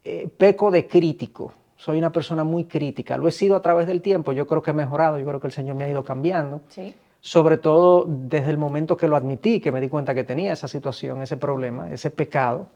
eh, 0.05 0.27
peco 0.39 0.71
de 0.71 0.87
crítico. 0.87 1.53
Soy 1.77 1.99
una 1.99 2.11
persona 2.11 2.43
muy 2.43 2.65
crítica. 2.65 3.17
Lo 3.17 3.29
he 3.29 3.33
sido 3.33 3.55
a 3.55 3.63
través 3.63 3.87
del 3.87 4.01
tiempo. 4.01 4.33
Yo 4.33 4.47
creo 4.47 4.63
que 4.63 4.71
he 4.71 4.75
mejorado. 4.75 5.19
Yo 5.19 5.27
creo 5.27 5.41
que 5.41 5.47
el 5.47 5.53
Señor 5.53 5.77
me 5.77 5.85
ha 5.85 5.89
ido 5.89 6.05
cambiando. 6.05 6.63
Sí. 6.69 6.95
Sobre 7.21 7.59
todo 7.59 8.05
desde 8.07 8.51
el 8.51 8.59
momento 8.59 8.97
que 8.97 9.09
lo 9.09 9.17
admití, 9.17 9.61
que 9.61 9.73
me 9.73 9.81
di 9.81 9.89
cuenta 9.89 10.15
que 10.15 10.25
tenía 10.25 10.53
esa 10.53 10.69
situación, 10.69 11.23
ese 11.23 11.37
problema, 11.37 11.91
ese 11.91 12.11
pecado. 12.11 12.69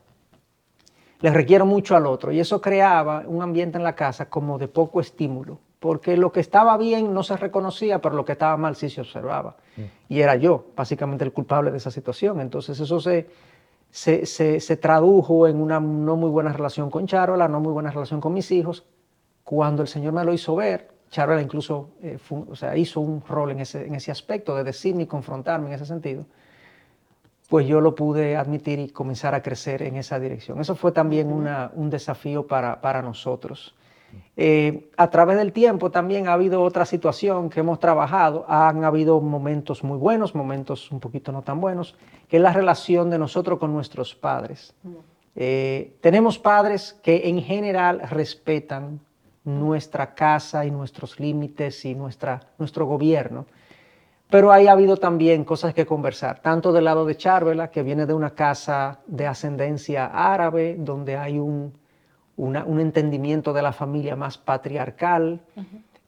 Le 1.21 1.31
requiero 1.31 1.67
mucho 1.67 1.97
al 1.97 2.07
otro. 2.07 2.33
Y 2.33 2.41
eso 2.41 2.61
creaba 2.61 3.25
un 3.27 3.43
ambiente 3.43 3.79
en 3.79 3.85
la 3.85 3.95
casa 3.95 4.29
como 4.29 4.59
de 4.59 4.69
poco 4.69 5.01
estímulo. 5.01 5.59
Porque 5.79 6.17
lo 6.19 6.31
que 6.31 6.41
estaba 6.41 6.77
bien 6.77 7.15
no 7.15 7.23
se 7.23 7.39
reconocía, 7.39 8.01
pero 8.03 8.15
lo 8.15 8.25
que 8.27 8.33
estaba 8.33 8.57
mal 8.59 8.77
sí 8.77 8.91
se 8.91 9.01
observaba. 9.01 9.57
Y 10.11 10.21
era 10.21 10.37
yo, 10.37 10.67
básicamente, 10.77 11.25
el 11.25 11.33
culpable 11.33 11.71
de 11.71 11.79
esa 11.79 11.91
situación. 11.91 12.39
Entonces 12.41 12.79
eso 12.79 13.01
se, 13.01 13.29
se, 13.91 14.27
se- 14.27 14.61
se 14.61 14.77
tradujo 14.77 15.47
en 15.49 15.61
una 15.61 15.81
no 15.81 16.17
muy 16.17 16.31
buena 16.31 16.53
relación 16.53 16.91
con 16.91 17.07
Charola, 17.07 17.49
no 17.49 17.61
muy 17.61 17.73
buena 17.73 17.91
relación 17.91 18.21
con 18.21 18.33
mis 18.33 18.51
hijos. 18.53 18.85
Cuando 19.45 19.83
el 19.83 19.89
Señor 19.89 20.13
me 20.13 20.25
lo 20.25 20.33
hizo 20.33 20.55
ver, 20.57 20.89
Charola 21.11 21.43
incluso 21.43 21.91
eh, 22.03 22.19
o 22.49 22.55
sea, 22.55 22.77
hizo 22.77 23.01
un 23.01 23.23
rol 23.27 23.51
en 23.51 23.61
ese, 23.61 23.87
en 23.87 23.95
ese 23.97 24.11
aspecto 24.13 24.55
de 24.55 24.63
decirme 24.65 25.03
y 25.05 25.07
confrontarme 25.07 25.67
en 25.69 25.73
ese 25.75 25.87
sentido, 25.87 26.25
pues 27.49 27.67
yo 27.67 27.81
lo 27.81 27.95
pude 27.97 28.37
admitir 28.37 28.79
y 28.79 28.89
comenzar 28.91 29.35
a 29.35 29.43
crecer 29.43 29.83
en 29.83 29.97
esa 29.97 30.21
dirección. 30.21 30.61
Eso 30.61 30.77
fue 30.77 30.93
también 30.93 31.33
una- 31.33 31.73
un 31.75 31.91
desafío 31.91 32.47
para, 32.47 32.81
para 32.81 33.03
nosotros. 33.03 33.75
Eh, 34.37 34.91
a 34.97 35.11
través 35.11 35.37
del 35.37 35.53
tiempo 35.53 35.91
también 35.91 36.27
ha 36.27 36.33
habido 36.33 36.63
otra 36.63 36.87
situación 36.87 37.51
que 37.51 37.61
hemos 37.61 37.79
trabajado. 37.79 38.47
Han 38.49 38.85
habido 38.85 39.21
momentos 39.21 39.85
muy 39.85 39.99
buenos, 39.99 40.35
momentos 40.35 40.91
un 40.91 40.99
poquito 40.99 41.31
no 41.31 41.43
tan 41.43 41.61
buenos, 41.61 41.95
que 42.29 42.39
es 42.39 42.43
la 42.43 42.53
relación 42.53 43.11
de 43.11 43.19
nosotros 43.19 43.59
con 43.59 43.73
nuestros 43.73 44.15
padres. 44.15 44.75
Eh, 45.37 45.97
tenemos 46.01 46.39
padres 46.39 46.99
que 47.03 47.29
en 47.29 47.43
general 47.43 48.01
respetan 48.09 49.01
nuestra 49.45 50.15
casa 50.15 50.65
y 50.65 50.71
nuestros 50.71 51.19
límites 51.19 51.85
y 51.85 51.95
nuestra, 51.95 52.41
nuestro 52.59 52.87
gobierno, 52.87 53.47
Pero 54.31 54.53
ahí 54.53 54.69
ha 54.69 54.73
habido 54.73 54.97
también 54.97 55.45
cosas 55.45 55.75
que 55.75 55.85
conversar, 55.85 56.41
tanto 56.41 56.73
del 56.73 56.85
lado 56.85 57.05
de 57.05 57.17
Charvela, 57.17 57.71
que 57.71 57.83
viene 57.83 58.07
de 58.07 58.15
una 58.15 58.31
casa 58.31 59.01
de 59.07 59.27
ascendencia 59.27 60.07
árabe, 60.07 60.77
donde 60.79 61.17
hay 61.17 61.39
un, 61.41 61.73
un 62.41 62.81
entendimiento 62.81 63.53
de 63.53 63.63
la 63.63 63.73
familia 63.73 64.17
más 64.17 64.39
patriarcal, 64.39 65.41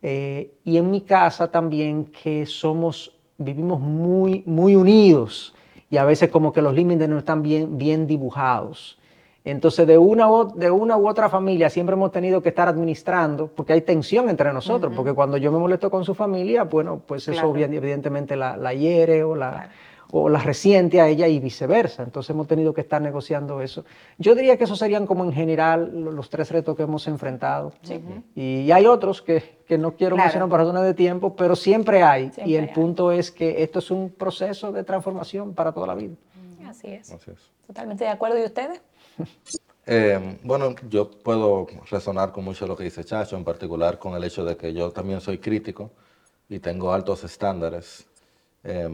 eh, 0.01 0.55
y 0.65 0.79
en 0.79 0.91
mi 0.91 1.03
casa 1.03 1.51
también 1.51 2.07
que 2.07 2.47
somos, 2.47 3.15
vivimos 3.39 3.81
muy, 3.81 4.43
muy 4.47 4.75
unidos 4.75 5.55
y 5.91 5.99
a 5.99 6.05
veces 6.05 6.31
como 6.31 6.53
que 6.53 6.63
los 6.63 6.75
límites 6.75 7.09
no 7.09 7.19
están 7.19 7.43
bien, 7.43 7.77
bien 7.77 8.07
dibujados. 8.07 8.99
Entonces, 9.45 9.87
de 9.87 9.99
una, 9.99 10.31
u, 10.31 10.53
de 10.55 10.71
una 10.71 10.97
u 10.97 11.09
otra 11.09 11.29
familia 11.29 11.69
siempre 11.69 11.95
hemos 11.95 12.13
tenido 12.13 12.43
que 12.43 12.51
estar 12.51 12.69
administrando, 12.69 13.49
porque 13.49 13.73
hay 13.73 13.81
tensión 13.81 14.29
entre 14.29 14.53
nosotros, 14.53 14.93
porque 14.95 15.13
cuando 15.13 15.37
yo 15.37 15.51
me 15.51 15.59
molesto 15.59 15.91
con 15.91 16.05
su 16.05 16.15
familia, 16.15 16.63
bueno, 16.65 17.03
pues 17.05 17.27
eso 17.27 17.53
evidentemente 17.57 18.37
la, 18.37 18.57
la, 18.57 18.73
hiere 18.73 19.25
o 19.25 19.35
la, 19.35 19.71
o 20.13 20.29
la 20.29 20.39
resiente 20.39 21.01
a 21.01 21.09
ella 21.09 21.27
y 21.27 21.41
viceversa. 21.41 22.05
Entonces 22.05 22.31
hemos 22.31 22.47
tenido 22.47 22.73
que 22.73 22.83
estar 22.83 23.03
negociando 23.03 23.61
eso. 23.61 23.85
Yo 24.17 24.37
diría 24.37 24.57
que 24.57 24.65
esos 24.65 24.79
serían 24.79 25.07
como 25.07 25.25
en 25.25 25.33
general 25.33 25.91
los 26.05 26.31
tres 26.31 26.53
retos 26.53 26.77
que 26.77 26.85
hemos 26.85 27.09
enfrentado. 27.09 27.73
Y 28.37 28.71
hay 28.71 28.87
otros 28.87 29.23
que, 29.23 29.59
que 29.67 29.77
no 29.77 29.97
quiero 29.97 30.17
mencionar 30.17 30.49
por 30.49 30.61
razones 30.61 30.83
de 30.85 30.95
tiempo, 30.95 31.35
pero 31.35 31.57
siempre 31.57 32.05
hay. 32.05 32.31
y 32.45 32.55
el 32.55 32.69
punto 32.69 33.11
es 33.11 33.33
que 33.33 33.65
esto 33.65 33.81
es 33.81 33.91
un 33.91 34.11
proceso 34.11 34.71
de 34.71 34.85
transformación 34.85 35.53
para 35.53 35.73
toda 35.73 35.89
la 35.89 35.95
vida. 35.97 36.15
Así 36.69 36.89
es. 36.89 37.11
Así 37.11 37.33
es. 37.33 37.51
Totalmente 37.67 38.05
de 38.05 38.11
acuerdo. 38.11 38.39
¿Y 38.39 38.45
ustedes? 38.45 38.81
Eh, 39.85 40.39
bueno, 40.45 40.77
yo 40.89 41.11
puedo 41.11 41.67
resonar 41.91 42.31
con 42.31 42.45
mucho 42.45 42.69
lo 42.69 42.77
que 42.77 42.85
dice 42.85 43.05
Chacho, 43.05 43.37
en 43.37 43.45
particular 43.45 43.99
con 43.99 44.15
el 44.15 44.23
hecho 44.23 44.45
de 44.45 44.57
que 44.57 44.73
yo 44.73 44.93
también 44.93 45.21
soy 45.21 45.39
crítico 45.39 45.91
y 46.49 46.61
tengo 46.61 46.93
altos 46.93 47.25
estándares. 47.25 48.07
Eh, 48.63 48.89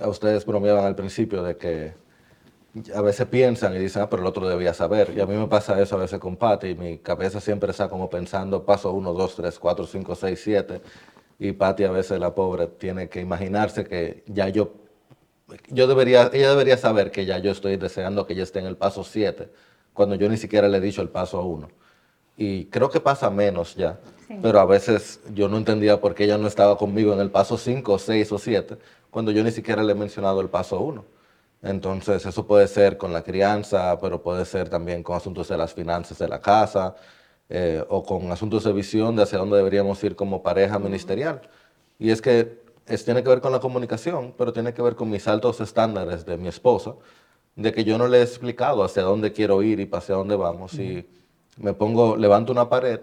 a 0.00 0.08
ustedes 0.08 0.46
bromeaban 0.46 0.84
al 0.84 0.94
principio 0.94 1.42
de 1.42 1.56
que 1.56 1.94
a 2.94 3.02
veces 3.02 3.26
piensan 3.26 3.74
y 3.74 3.78
dicen, 3.78 4.02
ah, 4.02 4.08
pero 4.08 4.22
el 4.22 4.28
otro 4.28 4.48
debía 4.48 4.72
saber. 4.72 5.12
Y 5.16 5.20
a 5.20 5.26
mí 5.26 5.34
me 5.36 5.46
pasa 5.48 5.80
eso 5.80 5.96
a 5.96 6.00
veces 6.00 6.18
con 6.18 6.36
Patti, 6.36 6.68
y 6.68 6.74
mi 6.74 6.98
cabeza 6.98 7.40
siempre 7.40 7.70
está 7.70 7.88
como 7.88 8.08
pensando 8.08 8.64
paso 8.64 8.92
1, 8.92 9.12
2, 9.12 9.36
3, 9.36 9.58
4, 9.58 9.86
5, 9.86 10.14
6, 10.14 10.40
7. 10.42 10.80
Y 11.38 11.52
Patti 11.52 11.84
a 11.84 11.90
veces, 11.90 12.18
la 12.18 12.34
pobre, 12.34 12.68
tiene 12.68 13.08
que 13.08 13.20
imaginarse 13.20 13.84
que 13.84 14.22
ya 14.26 14.48
yo 14.48 14.72
yo 15.68 15.86
debería, 15.86 16.30
ella 16.32 16.50
debería 16.50 16.76
saber 16.76 17.10
que 17.10 17.24
ya 17.24 17.38
yo 17.38 17.50
estoy 17.50 17.76
deseando 17.76 18.26
que 18.26 18.34
ella 18.34 18.42
esté 18.42 18.58
en 18.58 18.66
el 18.66 18.76
paso 18.76 19.04
7, 19.04 19.48
cuando 19.92 20.14
yo 20.14 20.28
ni 20.28 20.36
siquiera 20.36 20.68
le 20.68 20.78
he 20.78 20.80
dicho 20.80 21.02
el 21.02 21.08
paso 21.08 21.42
1. 21.42 21.68
Y 22.36 22.66
creo 22.66 22.90
que 22.90 23.00
pasa 23.00 23.30
menos 23.30 23.74
ya, 23.74 23.98
pero 24.40 24.60
a 24.60 24.64
veces 24.64 25.20
yo 25.34 25.48
no 25.48 25.58
entendía 25.58 26.00
por 26.00 26.14
qué 26.14 26.24
ella 26.24 26.38
no 26.38 26.48
estaba 26.48 26.78
conmigo 26.78 27.12
en 27.12 27.20
el 27.20 27.30
paso 27.30 27.58
5, 27.58 27.98
6 27.98 28.32
o 28.32 28.38
7, 28.38 28.76
cuando 29.10 29.30
yo 29.30 29.44
ni 29.44 29.50
siquiera 29.50 29.82
le 29.82 29.92
he 29.92 29.96
mencionado 29.96 30.40
el 30.40 30.48
paso 30.48 30.80
1. 30.80 31.04
Entonces, 31.62 32.26
eso 32.26 32.46
puede 32.46 32.66
ser 32.66 32.96
con 32.96 33.12
la 33.12 33.22
crianza, 33.22 33.98
pero 34.00 34.22
puede 34.22 34.44
ser 34.44 34.68
también 34.68 35.02
con 35.02 35.16
asuntos 35.16 35.48
de 35.48 35.56
las 35.56 35.72
finanzas 35.74 36.18
de 36.18 36.28
la 36.28 36.40
casa, 36.40 36.96
eh, 37.48 37.84
o 37.88 38.02
con 38.02 38.32
asuntos 38.32 38.64
de 38.64 38.72
visión 38.72 39.14
de 39.14 39.24
hacia 39.24 39.38
dónde 39.38 39.58
deberíamos 39.58 40.02
ir 40.02 40.16
como 40.16 40.42
pareja 40.42 40.78
ministerial. 40.78 41.42
Y 41.98 42.10
es 42.10 42.22
que 42.22 42.61
es, 42.86 43.04
tiene 43.04 43.22
que 43.22 43.28
ver 43.28 43.40
con 43.40 43.52
la 43.52 43.60
comunicación, 43.60 44.34
pero 44.36 44.52
tiene 44.52 44.74
que 44.74 44.82
ver 44.82 44.94
con 44.94 45.10
mis 45.10 45.26
altos 45.28 45.60
estándares 45.60 46.24
de 46.26 46.36
mi 46.36 46.48
esposa, 46.48 46.94
de 47.54 47.72
que 47.72 47.84
yo 47.84 47.98
no 47.98 48.08
le 48.08 48.18
he 48.18 48.22
explicado 48.22 48.82
hacia 48.82 49.02
dónde 49.02 49.32
quiero 49.32 49.62
ir 49.62 49.80
y 49.80 49.88
hacia 49.92 50.14
dónde 50.14 50.36
vamos. 50.36 50.74
Y 50.74 51.06
me 51.58 51.74
pongo, 51.74 52.16
levanto 52.16 52.52
una 52.52 52.68
pared 52.68 53.00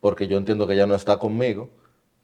porque 0.00 0.26
yo 0.26 0.38
entiendo 0.38 0.66
que 0.66 0.74
ella 0.74 0.86
no 0.86 0.94
está 0.94 1.18
conmigo, 1.18 1.68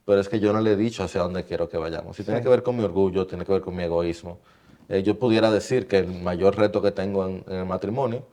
pero 0.04 0.20
es 0.20 0.28
que 0.28 0.40
yo 0.40 0.52
no 0.52 0.60
le 0.60 0.72
he 0.72 0.76
dicho 0.76 1.02
hacia 1.02 1.22
dónde 1.22 1.44
quiero 1.44 1.68
que 1.68 1.76
vayamos. 1.76 2.18
Y 2.18 2.24
tiene 2.24 2.40
que 2.40 2.48
ver 2.48 2.62
con 2.62 2.76
mi 2.76 2.84
orgullo, 2.84 3.26
tiene 3.26 3.44
que 3.44 3.52
ver 3.52 3.60
con 3.60 3.74
mi 3.76 3.82
egoísmo. 3.82 4.38
Eh, 4.88 5.02
yo 5.02 5.18
pudiera 5.18 5.50
decir 5.50 5.88
que 5.88 5.98
el 5.98 6.22
mayor 6.22 6.56
reto 6.56 6.80
que 6.80 6.92
tengo 6.92 7.26
en, 7.26 7.44
el 7.48 7.66
matrimonio 7.66 8.24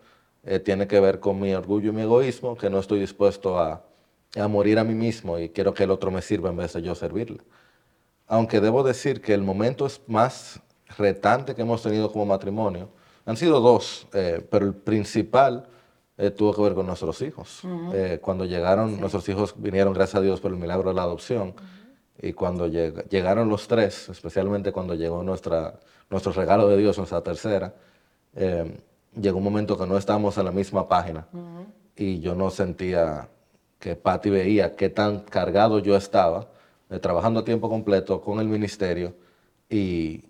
eh, 0.43 0.59
tiene 0.59 0.87
que 0.87 0.99
ver 0.99 1.19
con 1.19 1.39
mi 1.39 1.53
orgullo 1.53 1.89
y 1.89 1.93
mi 1.93 2.03
egoísmo, 2.03 2.55
que 2.55 2.69
no 2.69 2.79
estoy 2.79 2.99
dispuesto 2.99 3.59
a, 3.59 3.83
a 4.35 4.47
morir 4.47 4.77
a 4.77 4.83
mí 4.83 4.93
mismo 4.93 5.39
y 5.39 5.49
quiero 5.49 5.73
que 5.73 5.83
el 5.83 5.91
otro 5.91 6.11
me 6.11 6.21
sirva 6.21 6.49
en 6.51 6.57
vez 6.57 6.73
de 6.73 6.83
yo 6.83 6.93
servirle 6.95 7.39
aunque 8.27 8.61
debo 8.61 8.83
decir 8.83 9.21
que 9.21 9.33
el 9.33 9.41
momento 9.41 9.85
es 9.85 10.01
más 10.07 10.59
retante 10.97 11.55
que 11.55 11.61
hemos 11.61 11.81
tenido 11.81 12.11
como 12.11 12.25
matrimonio, 12.25 12.89
han 13.25 13.37
sido 13.37 13.59
dos, 13.61 14.07
eh, 14.13 14.45
pero 14.49 14.65
el 14.65 14.73
principal 14.73 15.67
eh, 16.17 16.29
tuvo 16.29 16.53
que 16.53 16.61
ver 16.61 16.73
con 16.73 16.85
nuestros 16.85 17.21
hijos. 17.21 17.61
Eh, 17.93 18.19
cuando 18.21 18.45
llegaron, 18.45 18.99
nuestros 18.99 19.27
hijos 19.29 19.55
vinieron, 19.57 19.93
gracias 19.93 20.15
a 20.15 20.21
Dios, 20.21 20.41
por 20.41 20.51
el 20.51 20.57
milagro 20.57 20.89
de 20.89 20.95
la 20.95 21.03
adopción. 21.03 21.53
Y 22.21 22.33
cuando 22.33 22.67
llegaron 22.67 23.49
los 23.49 23.67
tres, 23.67 24.09
especialmente 24.09 24.71
cuando 24.71 24.93
llegó 24.93 25.23
nuestra, 25.23 25.79
nuestro 26.09 26.31
regalo 26.31 26.67
de 26.67 26.77
Dios, 26.77 26.97
nuestra 26.97 27.21
tercera, 27.21 27.73
llegó 28.33 29.37
un 29.37 29.43
momento 29.43 29.77
que 29.77 29.85
no 29.85 29.97
estábamos 29.97 30.37
en 30.37 30.45
la 30.45 30.51
misma 30.51 30.87
página. 30.87 31.25
Y 31.95 32.19
yo 32.19 32.35
no 32.35 32.49
sentía 32.49 33.27
que 33.79 33.95
Patty 33.95 34.29
veía 34.29 34.75
qué 34.75 34.89
tan 34.89 35.21
cargado 35.21 35.79
yo 35.79 35.95
estaba 35.97 36.47
eh, 36.93 36.99
trabajando 36.99 37.39
a 37.39 37.43
tiempo 37.43 37.69
completo 37.69 38.21
con 38.21 38.39
el 38.39 38.47
ministerio 38.47 39.15
y 39.67 40.25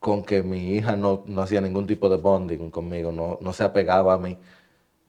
con 0.00 0.24
que 0.24 0.42
mi 0.42 0.74
hija 0.74 0.96
no, 0.96 1.22
no 1.26 1.42
hacía 1.42 1.60
ningún 1.60 1.86
tipo 1.86 2.08
de 2.08 2.16
bonding 2.16 2.70
conmigo, 2.70 3.12
no, 3.12 3.38
no, 3.40 3.52
se 3.52 3.62
apegaba 3.62 4.14
a 4.14 4.18
mí 4.18 4.36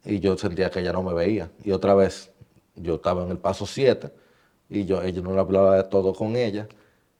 y 0.05 0.19
yo 0.19 0.37
sentía 0.37 0.69
que 0.69 0.81
ella 0.81 0.93
no 0.93 1.01
me 1.01 1.13
veía. 1.13 1.49
Y 1.63 1.71
otra 1.71 1.95
vez, 1.95 2.31
yo 2.75 2.95
estaba 2.95 3.23
en 3.23 3.31
el 3.31 3.39
paso 3.39 3.65
7 3.65 4.11
y 4.69 4.85
yo, 4.85 5.01
ella 5.01 5.21
no 5.21 5.39
hablaba 5.39 5.77
de 5.77 5.83
todo 5.85 6.13
con 6.13 6.35
ella 6.35 6.67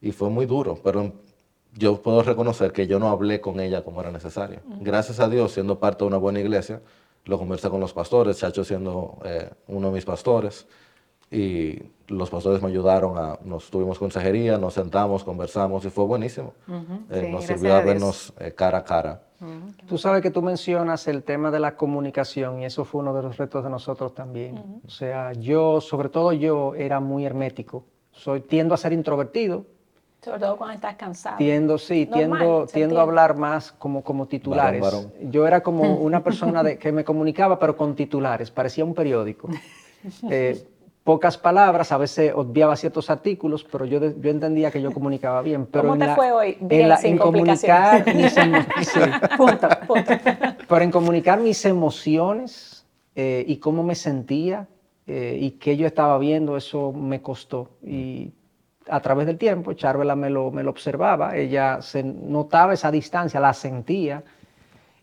y 0.02 0.12
fue 0.12 0.30
muy 0.30 0.46
duro, 0.46 0.80
pero 0.84 1.12
yo 1.76 2.00
puedo 2.00 2.22
reconocer 2.22 2.74
que 2.74 2.86
yo 2.86 3.00
no 3.00 3.10
hablé 3.10 3.42
con 3.42 3.60
ella 3.60 3.84
como 3.84 4.02
era 4.02 4.12
necesario. 4.12 4.60
Gracias 4.82 5.20
a 5.20 5.28
Dios, 5.28 5.54
siendo 5.54 5.80
parte 5.80 6.04
de 6.04 6.10
una 6.10 6.18
buena 6.18 6.40
iglesia, 6.40 6.80
lo 7.26 7.40
conversé 7.40 7.72
con 7.72 7.80
los 7.80 7.94
pastores, 7.94 8.38
Chacho 8.38 8.64
siendo 8.64 9.18
eh, 9.26 9.50
uno 9.68 9.88
de 9.88 9.94
mis 9.96 10.06
pastores, 10.06 10.68
y 11.34 11.82
los 12.08 12.30
pastores 12.30 12.62
me 12.62 12.70
ayudaron, 12.70 13.18
a, 13.18 13.40
nos 13.44 13.70
tuvimos 13.70 13.98
consejería, 13.98 14.58
nos 14.58 14.76
sentamos, 14.76 15.24
conversamos 15.24 15.84
y 15.86 15.90
fue 15.90 16.06
buenísimo. 16.06 16.54
Eh, 17.10 17.30
nos 17.32 17.46
sirvió 17.46 17.76
a, 17.76 17.82
vernos 17.82 18.34
eh, 18.40 18.52
cara 18.52 18.80
a 18.80 18.84
cara. 18.84 19.22
Tú 19.88 19.98
sabes 19.98 20.22
que 20.22 20.32
tú 20.32 20.42
mencionas 20.42 21.08
el 21.08 21.24
tema 21.24 21.52
de 21.52 21.60
la 21.60 21.76
comunicación 21.76 22.62
y 22.62 22.66
eso 22.66 22.86
fue 22.86 23.02
uno 23.02 23.14
de 23.14 23.24
los 23.24 23.36
retos 23.38 23.64
de 23.64 23.70
nosotros 23.70 24.14
también. 24.14 24.82
O 24.86 24.90
sea, 24.90 25.34
yo, 25.34 25.82
sobre 25.82 26.08
todo 26.10 26.32
yo, 26.32 26.76
era 26.76 27.02
muy 27.02 27.26
hermético. 27.26 27.84
Soy, 28.12 28.42
tiendo 28.42 28.74
a 28.74 28.78
ser 28.78 28.94
introvertido. 28.94 29.66
Sobre 30.22 30.40
todo 30.40 30.56
cuando 30.56 30.76
estás 30.76 30.96
cansado. 30.96 31.38
Tiendo, 31.38 31.78
sí, 31.78 32.06
tiendo, 32.06 32.68
tiendo 32.68 33.00
a 33.00 33.02
hablar 33.02 33.36
más 33.36 33.74
como, 33.74 34.02
como 34.02 34.28
titulares. 34.28 34.86
Yo 35.24 35.46
era 35.46 35.62
como 35.62 35.84
una 35.98 36.24
persona 36.24 36.64
de, 36.64 36.78
que 36.78 36.94
me 36.94 37.04
comunicaba, 37.04 37.60
pero 37.60 37.76
con 37.76 37.96
titulares, 37.96 38.50
parecía 38.50 38.86
un 38.86 38.94
periódico. 38.94 39.50
Eh, 40.30 40.62
pocas 41.04 41.38
palabras, 41.38 41.92
a 41.92 41.98
veces 41.98 42.32
obviaba 42.36 42.76
ciertos 42.76 43.10
artículos, 43.10 43.64
pero 43.64 43.86
yo, 43.86 44.00
yo 44.00 44.30
entendía 44.30 44.72
que 44.72 44.82
yo 44.82 44.92
comunicaba 44.94 45.42
bien. 45.42 45.66
Pero 45.66 45.90
¿Cómo 45.90 46.06
te 46.06 46.16
fue 46.16 46.32
hoy? 46.32 46.58
Bien, 46.62 46.92
en, 46.92 46.98
sin 46.98 47.18
comunicar 47.18 48.06
mis 48.16 48.38
emociones. 48.38 49.20
punto, 49.38 49.68
punto. 49.88 50.12
Pero 50.68 50.82
en 50.82 50.92
comunicar 50.92 51.40
mis 51.40 51.64
emociones 51.66 52.86
eh, 53.16 53.44
y 53.48 53.58
cómo 53.58 53.84
me 53.84 53.96
sentía 53.96 54.68
eh, 55.06 55.38
y 55.40 55.52
qué 55.52 55.76
yo 55.76 55.86
estaba 55.86 56.18
viendo, 56.18 56.56
eso 56.56 56.94
me 56.94 57.22
costó. 57.22 57.72
Y 57.84 58.32
a 58.88 59.00
través 59.02 59.28
del 59.28 59.38
tiempo, 59.38 59.74
Charvela 59.74 60.16
me 60.16 60.30
lo, 60.30 60.52
me 60.52 60.64
lo 60.64 60.70
observaba, 60.70 61.36
ella 61.36 61.82
se 61.82 62.04
notaba 62.04 62.74
esa 62.74 62.92
distancia, 62.92 63.40
la 63.40 63.54
sentía 63.54 64.24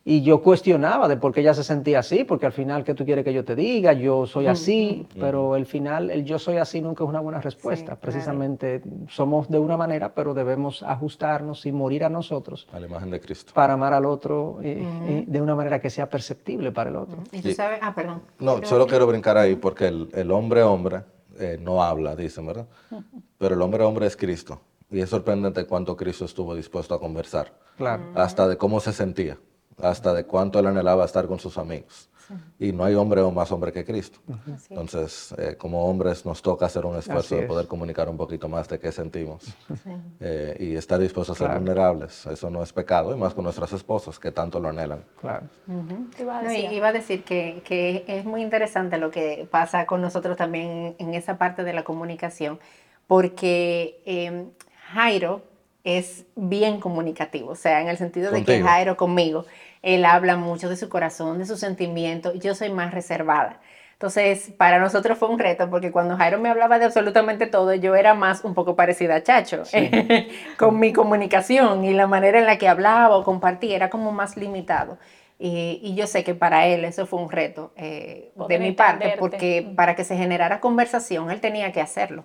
y 0.02 0.22
yo 0.22 0.40
cuestionaba 0.42 1.08
de 1.08 1.18
por 1.18 1.32
qué 1.32 1.40
ella 1.40 1.52
se 1.52 1.62
sentía 1.62 1.98
así, 1.98 2.24
porque 2.24 2.46
al 2.46 2.52
final, 2.52 2.84
¿qué 2.84 2.94
tú 2.94 3.04
quieres 3.04 3.22
que 3.22 3.34
yo 3.34 3.44
te 3.44 3.54
diga? 3.54 3.92
Yo 3.92 4.26
soy 4.26 4.46
así, 4.46 5.06
pero 5.18 5.52
al 5.54 5.66
final 5.66 6.10
el 6.10 6.24
yo 6.24 6.38
soy 6.38 6.56
así 6.56 6.80
nunca 6.80 7.04
es 7.04 7.10
una 7.10 7.20
buena 7.20 7.40
respuesta. 7.40 7.96
Precisamente 7.96 8.82
somos 9.08 9.50
de 9.50 9.58
una 9.58 9.76
manera, 9.76 10.14
pero 10.14 10.32
debemos 10.32 10.82
ajustarnos 10.82 11.66
y 11.66 11.72
morir 11.72 12.04
a 12.04 12.08
nosotros. 12.08 12.66
A 12.72 12.80
la 12.80 12.86
imagen 12.86 13.10
de 13.10 13.20
Cristo. 13.20 13.52
Para 13.54 13.74
amar 13.74 13.92
al 13.92 14.06
otro 14.06 14.58
de 14.62 15.40
una 15.40 15.54
manera 15.54 15.80
que 15.80 15.90
sea 15.90 16.08
perceptible 16.08 16.72
para 16.72 16.88
el 16.88 16.96
otro. 16.96 17.18
Y 17.30 17.42
tú 17.42 17.52
sabes, 17.52 17.78
ah, 17.82 17.94
perdón. 17.94 18.22
No, 18.38 18.64
solo 18.64 18.86
quiero 18.86 19.06
brincar 19.06 19.36
ahí 19.36 19.54
porque 19.56 19.88
el, 19.88 20.30
hombre 20.30 20.62
hombre 20.62 21.02
eh, 21.38 21.58
no 21.60 21.82
habla, 21.82 22.16
dicen, 22.16 22.46
¿verdad? 22.46 22.66
Pero 23.38 23.54
el 23.54 23.60
hombre 23.60 23.84
hombre 23.84 24.06
es 24.06 24.16
Cristo. 24.16 24.60
Y 24.90 25.00
es 25.00 25.10
sorprendente 25.10 25.66
cuánto 25.66 25.96
Cristo 25.96 26.24
estuvo 26.24 26.54
dispuesto 26.54 26.94
a 26.94 27.00
conversar. 27.00 27.52
Claro. 27.76 28.02
Hasta 28.14 28.48
de 28.48 28.56
cómo 28.56 28.80
se 28.80 28.92
sentía 28.92 29.38
hasta 29.82 30.14
de 30.14 30.24
cuánto 30.24 30.58
él 30.58 30.66
anhelaba 30.66 31.04
estar 31.04 31.26
con 31.26 31.38
sus 31.38 31.58
amigos. 31.58 32.10
Y 32.58 32.72
no 32.72 32.84
hay 32.84 32.94
hombre 32.94 33.20
o 33.22 33.30
más 33.30 33.50
hombre 33.50 33.72
que 33.72 33.84
Cristo. 33.84 34.20
Entonces, 34.68 35.34
eh, 35.38 35.56
como 35.56 35.86
hombres 35.86 36.24
nos 36.24 36.42
toca 36.42 36.66
hacer 36.66 36.86
un 36.86 36.96
esfuerzo 36.96 37.36
de 37.36 37.42
poder 37.42 37.66
comunicar 37.66 38.08
un 38.08 38.16
poquito 38.16 38.48
más 38.48 38.68
de 38.68 38.78
qué 38.78 38.92
sentimos 38.92 39.44
eh, 40.20 40.56
y 40.60 40.76
estar 40.76 41.00
dispuestos 41.00 41.36
a 41.36 41.46
ser 41.46 41.56
vulnerables. 41.56 42.26
Eso 42.26 42.50
no 42.50 42.62
es 42.62 42.72
pecado, 42.72 43.14
y 43.14 43.18
más 43.18 43.34
con 43.34 43.44
nuestras 43.44 43.72
esposas 43.72 44.18
que 44.18 44.30
tanto 44.30 44.60
lo 44.60 44.68
anhelan. 44.68 45.02
Claro. 45.20 45.46
iba, 46.18 46.88
a 46.88 46.92
decir 46.92 47.24
que, 47.24 47.62
que, 47.64 48.04
es 48.06 48.24
muy 48.24 48.42
interesante 48.42 48.98
lo 48.98 49.10
que 49.10 49.48
pasa 49.50 49.86
con 49.86 50.00
nosotros 50.00 50.36
también 50.36 50.94
en 50.98 51.14
esa 51.14 51.38
parte 51.38 51.64
de 51.64 51.72
la 51.72 51.82
comunicación, 51.82 52.60
porque 53.06 54.02
em, 54.04 54.50
Jairo 54.92 55.42
es 55.82 56.26
bien 56.36 56.80
comunicativo, 56.80 57.50
o 57.50 57.56
sea, 57.56 57.80
en 57.80 57.88
el 57.88 57.96
sentido 57.96 58.30
de 58.30 58.40
que 58.40 58.44
Contigo. 58.44 58.68
Jairo 58.68 58.96
conmigo, 58.96 59.46
él 59.82 60.04
habla 60.04 60.36
mucho 60.36 60.68
de 60.68 60.76
su 60.76 60.88
corazón, 60.88 61.38
de 61.38 61.46
sus 61.46 61.60
sentimientos, 61.60 62.34
yo 62.38 62.54
soy 62.54 62.70
más 62.70 62.92
reservada. 62.92 63.60
Entonces, 64.00 64.50
para 64.56 64.78
nosotros 64.78 65.18
fue 65.18 65.28
un 65.28 65.38
reto 65.38 65.68
porque 65.68 65.92
cuando 65.92 66.16
Jairo 66.16 66.38
me 66.38 66.48
hablaba 66.48 66.78
de 66.78 66.86
absolutamente 66.86 67.46
todo, 67.46 67.74
yo 67.74 67.94
era 67.94 68.14
más 68.14 68.44
un 68.44 68.54
poco 68.54 68.74
parecida 68.74 69.16
a 69.16 69.22
Chacho, 69.22 69.64
con 70.58 70.78
mi 70.78 70.92
comunicación 70.94 71.84
y 71.84 71.92
la 71.92 72.06
manera 72.06 72.38
en 72.38 72.46
la 72.46 72.56
que 72.56 72.66
hablaba 72.66 73.14
o 73.16 73.24
compartía, 73.24 73.76
era 73.76 73.90
como 73.90 74.10
más 74.10 74.38
limitado. 74.38 74.98
Y, 75.38 75.80
y 75.82 75.94
yo 75.94 76.06
sé 76.06 76.24
que 76.24 76.34
para 76.34 76.66
él 76.66 76.84
eso 76.84 77.06
fue 77.06 77.20
un 77.20 77.30
reto 77.30 77.72
eh, 77.76 78.32
de 78.48 78.58
mi 78.58 78.72
parte, 78.72 79.04
entenderte. 79.04 79.18
porque 79.18 79.72
para 79.74 79.94
que 79.94 80.04
se 80.04 80.16
generara 80.16 80.60
conversación, 80.60 81.30
él 81.30 81.40
tenía 81.40 81.72
que 81.72 81.80
hacerlo. 81.82 82.24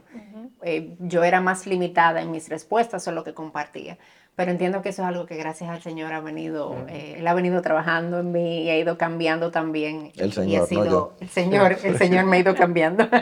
Eh, 0.64 0.96
yo 1.00 1.24
era 1.24 1.42
más 1.42 1.68
limitada 1.68 2.22
en 2.22 2.32
mis 2.32 2.50
respuestas 2.50 3.08
o 3.08 3.12
lo 3.12 3.24
que 3.24 3.34
compartía. 3.34 3.98
Pero 4.36 4.52
entiendo 4.52 4.82
que 4.82 4.90
eso 4.90 5.02
es 5.02 5.08
algo 5.08 5.26
que 5.26 5.38
gracias 5.38 5.70
al 5.70 5.82
Señor 5.82 6.12
ha 6.12 6.20
venido, 6.20 6.76
eh, 6.90 7.16
él 7.20 7.28
ha 7.28 7.34
venido 7.34 7.62
trabajando 7.62 8.20
en 8.20 8.32
mí 8.34 8.64
y 8.64 8.70
ha 8.70 8.78
ido 8.78 8.98
cambiando 8.98 9.50
también. 9.50 10.12
El 10.18 10.28
Y 10.30 10.32
Señor, 10.34 10.58
ha 10.58 10.62
no 10.62 10.68
sido, 10.68 10.86
yo. 10.86 11.14
El 11.22 11.30
Señor, 11.30 11.78
el 11.84 11.98
Señor 11.98 12.26
me 12.26 12.38
ha 12.38 12.40
ido 12.40 12.56
cambiando. 12.56 13.08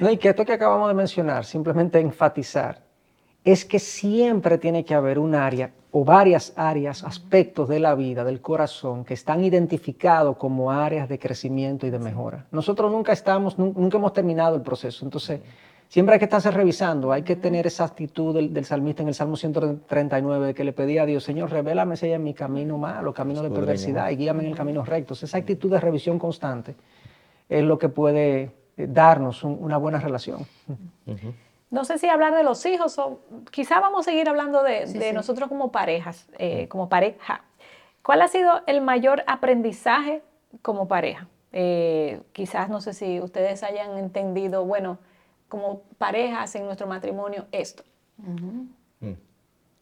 No, 0.00 0.10
y 0.10 0.16
que 0.16 0.30
esto 0.30 0.44
que 0.44 0.52
acabamos 0.52 0.88
de 0.88 0.94
mencionar, 0.94 1.44
simplemente 1.44 2.00
enfatizar, 2.00 2.82
es 3.44 3.64
que 3.64 3.78
siempre 3.78 4.58
tiene 4.58 4.84
que 4.84 4.92
haber 4.92 5.20
un 5.20 5.36
área 5.36 5.70
o 5.92 6.04
varias 6.04 6.52
áreas, 6.56 7.04
aspectos 7.04 7.68
de 7.68 7.78
la 7.78 7.94
vida, 7.94 8.24
del 8.24 8.40
corazón, 8.40 9.04
que 9.04 9.14
están 9.14 9.44
identificados 9.44 10.36
como 10.36 10.72
áreas 10.72 11.08
de 11.08 11.20
crecimiento 11.20 11.86
y 11.86 11.90
de 11.90 12.00
mejora. 12.00 12.44
Nosotros 12.50 12.90
nunca 12.90 13.12
estamos, 13.12 13.56
nun- 13.56 13.72
nunca 13.76 13.98
hemos 13.98 14.12
terminado 14.12 14.56
el 14.56 14.62
proceso, 14.62 15.04
entonces 15.04 15.40
siempre 15.94 16.14
hay 16.14 16.18
que 16.18 16.24
estarse 16.24 16.50
revisando, 16.50 17.12
hay 17.12 17.22
que 17.22 17.36
tener 17.36 17.68
esa 17.68 17.84
actitud 17.84 18.34
del, 18.34 18.52
del 18.52 18.64
salmista 18.64 19.02
en 19.02 19.08
el 19.10 19.14
Salmo 19.14 19.36
139, 19.36 20.48
de 20.48 20.52
que 20.54 20.64
le 20.64 20.72
pedía 20.72 21.02
a 21.02 21.06
Dios, 21.06 21.22
Señor, 21.22 21.50
revélame 21.52 21.96
si 21.96 22.06
hay 22.06 22.14
en 22.14 22.24
mi 22.24 22.34
camino 22.34 22.78
malo, 22.78 23.14
camino 23.14 23.42
de 23.44 23.50
perversidad, 23.50 24.10
y 24.10 24.16
guíame 24.16 24.42
en 24.42 24.48
el 24.50 24.56
camino 24.56 24.84
recto. 24.84 25.14
Esa 25.14 25.38
actitud 25.38 25.70
de 25.70 25.78
revisión 25.78 26.18
constante 26.18 26.74
es 27.48 27.62
lo 27.62 27.78
que 27.78 27.88
puede 27.88 28.50
eh, 28.76 28.86
darnos 28.88 29.44
un- 29.44 29.56
una 29.60 29.76
buena 29.76 30.00
relación. 30.00 30.40
No 31.70 31.84
sé 31.84 31.98
si 31.98 32.08
hablar 32.08 32.34
de 32.34 32.42
los 32.42 32.66
hijos 32.66 32.98
o 32.98 33.20
quizá 33.52 33.78
vamos 33.78 34.00
a 34.06 34.10
seguir 34.10 34.28
hablando 34.28 34.64
de, 34.64 34.88
Sí, 34.88 34.98
de 34.98 35.10
sí. 35.10 35.14
nosotros 35.14 35.48
como 35.48 35.70
parejas, 35.70 36.26
eh, 36.38 36.66
como 36.66 36.88
pareja. 36.88 37.42
¿Cuál 38.02 38.20
ha 38.22 38.26
sido 38.28 38.62
el 38.66 38.80
mayor 38.80 39.22
aprendizaje 39.28 40.22
como 40.60 40.88
pareja? 40.88 41.28
Eh, 41.52 42.20
quizás 42.32 42.68
no 42.68 42.80
sé 42.80 42.94
si 42.94 43.20
ustedes 43.20 43.62
hayan 43.62 43.96
entendido, 43.96 44.64
bueno, 44.64 44.98
como 45.54 45.82
parejas 45.98 46.52
en 46.56 46.64
nuestro 46.64 46.88
matrimonio 46.88 47.46
esto. 47.52 47.84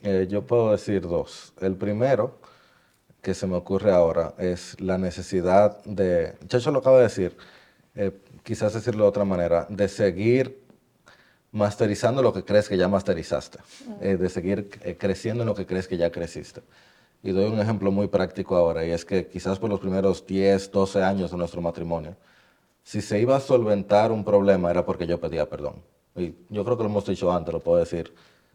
Eh, 0.02 0.26
yo 0.28 0.46
puedo 0.46 0.72
decir 0.72 1.00
dos. 1.00 1.54
El 1.62 1.76
primero 1.76 2.36
que 3.22 3.32
se 3.32 3.46
me 3.46 3.56
ocurre 3.56 3.90
ahora 3.90 4.34
es 4.36 4.78
la 4.82 4.98
necesidad 4.98 5.82
de, 5.84 6.34
Chacho 6.46 6.70
lo 6.72 6.80
acaba 6.80 6.98
de 6.98 7.04
decir, 7.04 7.38
eh, 7.94 8.12
quizás 8.42 8.74
decirlo 8.74 9.04
de 9.04 9.08
otra 9.08 9.24
manera, 9.24 9.66
de 9.70 9.88
seguir 9.88 10.60
masterizando 11.52 12.20
lo 12.20 12.34
que 12.34 12.44
crees 12.44 12.68
que 12.68 12.76
ya 12.76 12.88
masterizaste, 12.88 13.60
eh, 14.02 14.18
de 14.18 14.28
seguir 14.28 14.68
eh, 14.82 14.98
creciendo 14.98 15.42
en 15.42 15.48
lo 15.48 15.54
que 15.54 15.64
crees 15.64 15.88
que 15.88 15.96
ya 15.96 16.12
creciste. 16.12 16.60
Y 17.22 17.30
doy 17.30 17.46
un 17.46 17.58
ejemplo 17.58 17.90
muy 17.90 18.08
práctico 18.08 18.56
ahora, 18.56 18.84
y 18.84 18.90
es 18.90 19.06
que 19.06 19.26
quizás 19.26 19.58
por 19.58 19.70
los 19.70 19.80
primeros 19.80 20.26
10, 20.26 20.70
12 20.70 21.02
años 21.02 21.30
de 21.30 21.38
nuestro 21.38 21.62
matrimonio, 21.62 22.14
si 22.82 23.00
se 23.00 23.20
iba 23.20 23.36
a 23.36 23.40
solventar 23.40 24.12
un 24.12 24.24
problema 24.24 24.70
era 24.70 24.84
porque 24.84 25.06
yo 25.06 25.20
pedía 25.20 25.48
perdón. 25.48 25.82
Y 26.14 26.34
yo 26.50 26.64
creo 26.64 26.76
que 26.76 26.82
lo 26.82 26.88
hemos 26.90 27.06
dicho 27.06 27.32
antes, 27.32 27.52
lo 27.52 27.60
puedo 27.60 27.78
decir, 27.78 28.14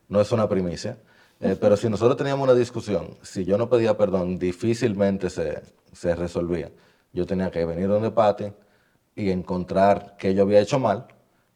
no 0.10 0.22
es 0.22 0.32
una 0.32 0.48
primicia, 0.48 0.98
eh, 1.40 1.56
pero 1.60 1.78
si 1.78 1.90
nosotros 1.90 2.18
teníamos 2.18 2.44
una 2.44 2.54
discusión, 2.58 3.10
si 3.22 3.46
yo 3.46 3.58
no 3.58 3.70
pedía 3.70 3.98
perdón, 3.98 4.38
difícilmente 4.38 5.30
se, 5.30 5.62
se 5.92 6.16
resolvía. 6.16 6.72
Yo 7.14 7.26
tenía 7.26 7.50
que 7.52 7.66
venir 7.66 7.88
donde 7.88 8.12
Patty 8.12 8.46
y 9.16 9.32
encontrar 9.32 10.16
que 10.18 10.34
yo 10.34 10.44
había 10.44 10.60
hecho 10.60 10.80
mal 10.80 11.08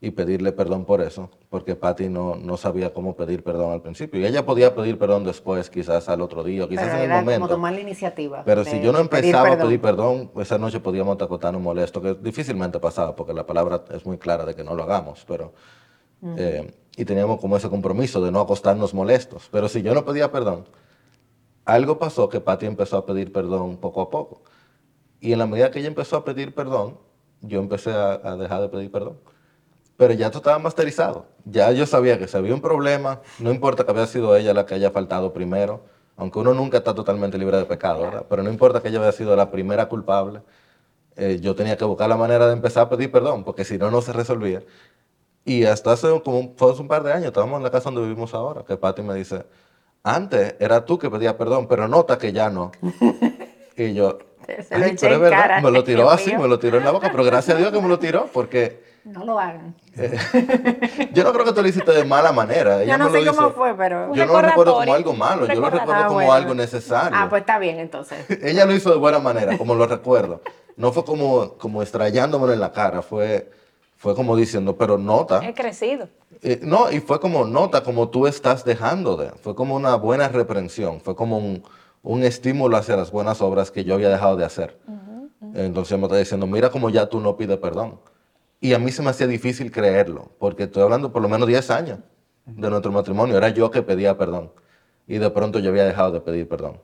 y 0.04 0.10
pedirle 0.12 0.52
perdón 0.52 0.86
por 0.86 1.00
eso, 1.02 1.30
porque 1.50 1.76
Patty 1.76 2.10
no, 2.10 2.36
no 2.36 2.58
sabía 2.58 2.92
cómo 2.92 3.16
pedir 3.16 3.44
perdón 3.44 3.72
al 3.72 3.84
principio. 3.84 4.20
Y 4.20 4.26
ella 4.26 4.44
podía 4.44 4.74
pedir 4.74 4.98
perdón 4.98 5.24
después, 5.24 5.70
quizás 5.70 6.10
al 6.10 6.22
otro 6.22 6.44
día, 6.44 6.66
o 6.66 6.68
quizás 6.68 6.86
Pero 6.86 6.96
en 6.98 7.04
el 7.04 7.06
era 7.06 7.20
momento. 7.20 7.42
como 7.42 7.54
tomar 7.54 7.74
la 7.74 7.82
iniciativa. 7.82 8.42
Pero 8.44 8.66
si 8.66 8.82
yo 8.82 8.92
no 8.92 9.08
pedir 9.08 9.26
empezaba 9.26 9.54
a 9.54 9.58
pedir 9.60 9.80
perdón, 9.80 10.32
esa 10.38 10.58
noche 10.58 10.80
podíamos 10.80 11.12
estar 11.14 11.28
acostarnos 11.28 11.62
molesto, 11.62 12.02
que 12.02 12.16
difícilmente 12.16 12.80
pasaba, 12.80 13.16
porque 13.16 13.32
la 13.34 13.46
palabra 13.46 13.84
es 13.94 14.04
muy 14.04 14.18
clara 14.18 14.44
de 14.44 14.56
que 14.56 14.64
no 14.64 14.74
lo 14.74 14.84
hagamos, 14.84 15.24
pero... 15.28 15.54
eh, 16.36 16.74
y 16.98 17.06
teníamos 17.06 17.40
como 17.40 17.56
ese 17.56 17.70
compromiso 17.70 18.22
de 18.22 18.32
no 18.32 18.42
acostarnos 18.42 18.94
molestos. 18.94 19.50
Pero 19.52 19.70
si 19.70 19.82
yo 19.84 19.94
no 19.94 20.04
pedía 20.04 20.32
perdón, 20.32 20.66
algo 21.64 22.00
pasó 22.00 22.28
que 22.28 22.42
Patty 22.42 22.66
empezó 22.66 22.98
a 22.98 23.06
pedir 23.06 23.32
perdón 23.32 23.78
poco 23.78 24.02
a 24.02 24.10
poco. 24.10 24.42
Y 25.20 25.32
en 25.32 25.40
la 25.40 25.46
medida 25.46 25.70
que 25.70 25.78
ella 25.80 25.88
empezó 25.88 26.18
a 26.18 26.26
pedir 26.26 26.54
perdón, 26.56 26.98
yo 27.42 27.60
empecé 27.60 27.92
a, 27.92 28.14
a 28.14 28.36
dejar 28.36 28.62
de 28.62 28.70
pedir 28.70 28.92
perdón. 28.92 29.18
Pero 30.02 30.16
ya 30.16 30.30
todo 30.32 30.40
estaba 30.40 30.58
masterizado. 30.58 31.28
Ya 31.46 31.72
yo 31.74 31.86
sabía 31.86 32.18
que 32.18 32.28
si 32.28 32.36
había 32.36 32.56
un 32.56 32.62
problema, 32.62 33.22
no 33.38 33.52
importa 33.52 33.84
que 33.86 33.92
había 33.92 34.08
sido 34.08 34.36
ella 34.36 34.52
la 34.52 34.66
que 34.66 34.74
haya 34.74 34.90
faltado 34.90 35.32
primero, 35.32 35.82
aunque 36.18 36.40
uno 36.40 36.56
nunca 36.56 36.80
está 36.80 36.96
totalmente 36.96 37.38
libre 37.38 37.58
de 37.58 37.66
pecado, 37.66 38.02
¿verdad? 38.02 38.26
Pero 38.28 38.42
no 38.42 38.50
importa 38.50 38.82
que 38.82 38.88
ella 38.88 39.00
haya 39.00 39.12
sido 39.12 39.36
la 39.36 39.52
primera 39.52 39.88
culpable, 39.90 40.42
eh, 41.18 41.38
yo 41.40 41.54
tenía 41.54 41.78
que 41.78 41.86
buscar 41.86 42.10
la 42.10 42.18
manera 42.18 42.48
de 42.48 42.54
empezar 42.54 42.88
a 42.88 42.90
pedir 42.90 43.12
perdón, 43.12 43.44
porque 43.44 43.64
si 43.64 43.78
no, 43.78 43.92
no 43.92 44.02
se 44.02 44.12
resolvía. 44.12 44.64
Y 45.46 45.66
hasta 45.66 45.92
hace 45.92 46.08
como 46.24 46.40
un, 46.40 46.56
fue 46.58 46.72
hace 46.72 46.82
un 46.82 46.88
par 46.88 47.04
de 47.04 47.14
años, 47.14 47.28
estábamos 47.28 47.58
en 47.58 47.64
la 47.64 47.70
casa 47.70 47.92
donde 47.92 48.02
vivimos 48.10 48.34
ahora, 48.34 48.64
que 48.66 48.78
Patty 48.78 49.04
me 49.04 49.14
dice, 49.14 49.46
antes 50.02 50.56
era 50.60 50.84
tú 50.84 50.98
que 50.98 51.12
pedías 51.12 51.36
perdón, 51.36 51.68
pero 51.68 51.88
nota 51.88 52.18
que 52.18 52.34
ya 52.34 52.50
no. 52.50 52.72
y 53.78 53.94
yo, 53.94 54.18
Se 54.68 54.80
lo 54.80 54.84
"Ay, 54.86 54.96
pero 55.00 55.14
es 55.14 55.22
verdad, 55.22 55.42
cara, 55.42 55.62
me 55.62 55.70
lo 55.70 55.84
tiró 55.90 56.10
así, 56.10 56.32
mío. 56.32 56.40
me 56.40 56.48
lo 56.48 56.58
tiró 56.58 56.80
en 56.80 56.86
la 56.86 56.90
boca, 56.92 57.10
pero 57.12 57.24
gracias 57.24 57.56
a 57.56 57.60
Dios 57.60 57.72
que 57.72 57.80
me 57.80 57.88
lo 57.88 58.00
tiró, 58.00 58.26
porque 58.34 58.90
No 59.04 59.26
lo 59.26 59.40
hagan. 59.40 59.76
yo 61.14 61.24
no 61.24 61.34
creo 61.34 61.46
que 61.46 61.54
tú 61.54 61.62
lo 61.62 61.68
hiciste 61.68 61.92
de 61.92 62.04
mala 62.06 62.32
manera. 62.32 62.82
Ella 62.84 62.94
Yo 62.94 62.98
no 62.98 63.10
me 63.10 63.20
lo 63.22 63.32
sé 63.32 63.36
cómo 63.38 63.48
hizo- 63.50 63.56
fue, 63.56 63.74
pero... 63.76 64.14
Yo 64.14 64.26
no 64.26 64.34
lo 64.34 64.42
recuerdo 64.42 64.74
como 64.76 64.94
algo 64.94 65.14
malo, 65.14 65.48
yo 65.48 65.60
lo 65.60 65.70
recuerdo 65.70 66.08
como 66.08 66.20
Ah, 66.20 66.26
bueno. 66.26 66.34
algo 66.34 66.54
necesario. 66.56 67.18
Ah, 67.20 67.28
pues 67.30 67.42
está 67.42 67.58
bien 67.60 67.80
entonces. 67.80 68.26
Ella 68.44 68.66
lo 68.66 68.74
hizo 68.76 68.92
de 68.92 68.98
buena 68.98 69.20
manera, 69.20 69.58
como 69.58 69.74
lo 69.76 69.88
recuerdo. 69.88 70.42
No 70.78 70.92
fue 70.92 71.04
como, 71.04 71.54
como 71.58 71.82
estrellándomelo 71.82 72.54
en 72.54 72.60
la 72.60 72.72
cara, 72.72 73.02
fue, 73.02 73.50
fue 73.98 74.16
como 74.16 74.36
diciendo, 74.36 74.76
pero 74.78 74.98
nota. 74.98 75.40
He 75.44 75.54
crecido. 75.54 76.08
Eh, 76.44 76.60
no, 76.64 76.92
y 76.92 77.00
fue 77.00 77.20
como 77.20 77.46
nota, 77.46 77.84
como 77.84 78.10
tú 78.10 78.28
estás 78.28 78.64
dejando 78.64 79.18
de. 79.18 79.32
Fue 79.42 79.56
como 79.56 79.76
una 79.76 79.96
buena 79.96 80.28
reprensión, 80.28 81.02
fue 81.02 81.16
como 81.16 81.38
un, 81.38 81.64
un 82.04 82.24
estímulo 82.24 82.78
hacia 82.78 82.96
las 82.96 83.12
buenas 83.12 83.42
obras 83.42 83.70
que 83.72 83.84
yo 83.84 83.96
había 83.96 84.10
dejado 84.10 84.36
de 84.38 84.46
hacer. 84.46 84.78
Entonces 85.54 85.98
me 85.98 86.06
está 86.06 86.18
diciendo, 86.18 86.46
mira 86.48 86.70
como 86.70 86.90
ya 86.90 87.08
tú 87.08 87.20
no 87.20 87.36
pides 87.36 87.58
perdón. 87.58 88.00
Y 88.62 88.74
a 88.74 88.80
mí 88.80 88.91
se 88.91 89.02
me 89.02 89.10
hacía 89.10 89.28
difícil 89.28 89.71
creerlo, 89.71 90.32
porque 90.39 90.63
estoy 90.63 90.84
hablando 90.84 91.12
por 91.12 91.21
lo 91.21 91.28
menos 91.28 91.47
10 91.47 91.69
años 91.71 92.00
de 92.45 92.69
nuestro 92.69 92.91
matrimonio. 92.91 93.36
Era 93.38 93.50
yo 93.50 93.69
que 93.71 93.82
pedía 93.82 94.17
perdón. 94.17 94.52
Y 95.08 95.17
de 95.17 95.30
pronto 95.32 95.60
yo 95.60 95.71
había 95.71 95.84
dejado 95.86 96.12
de 96.12 96.21
pedir 96.21 96.47
perdón. 96.47 96.80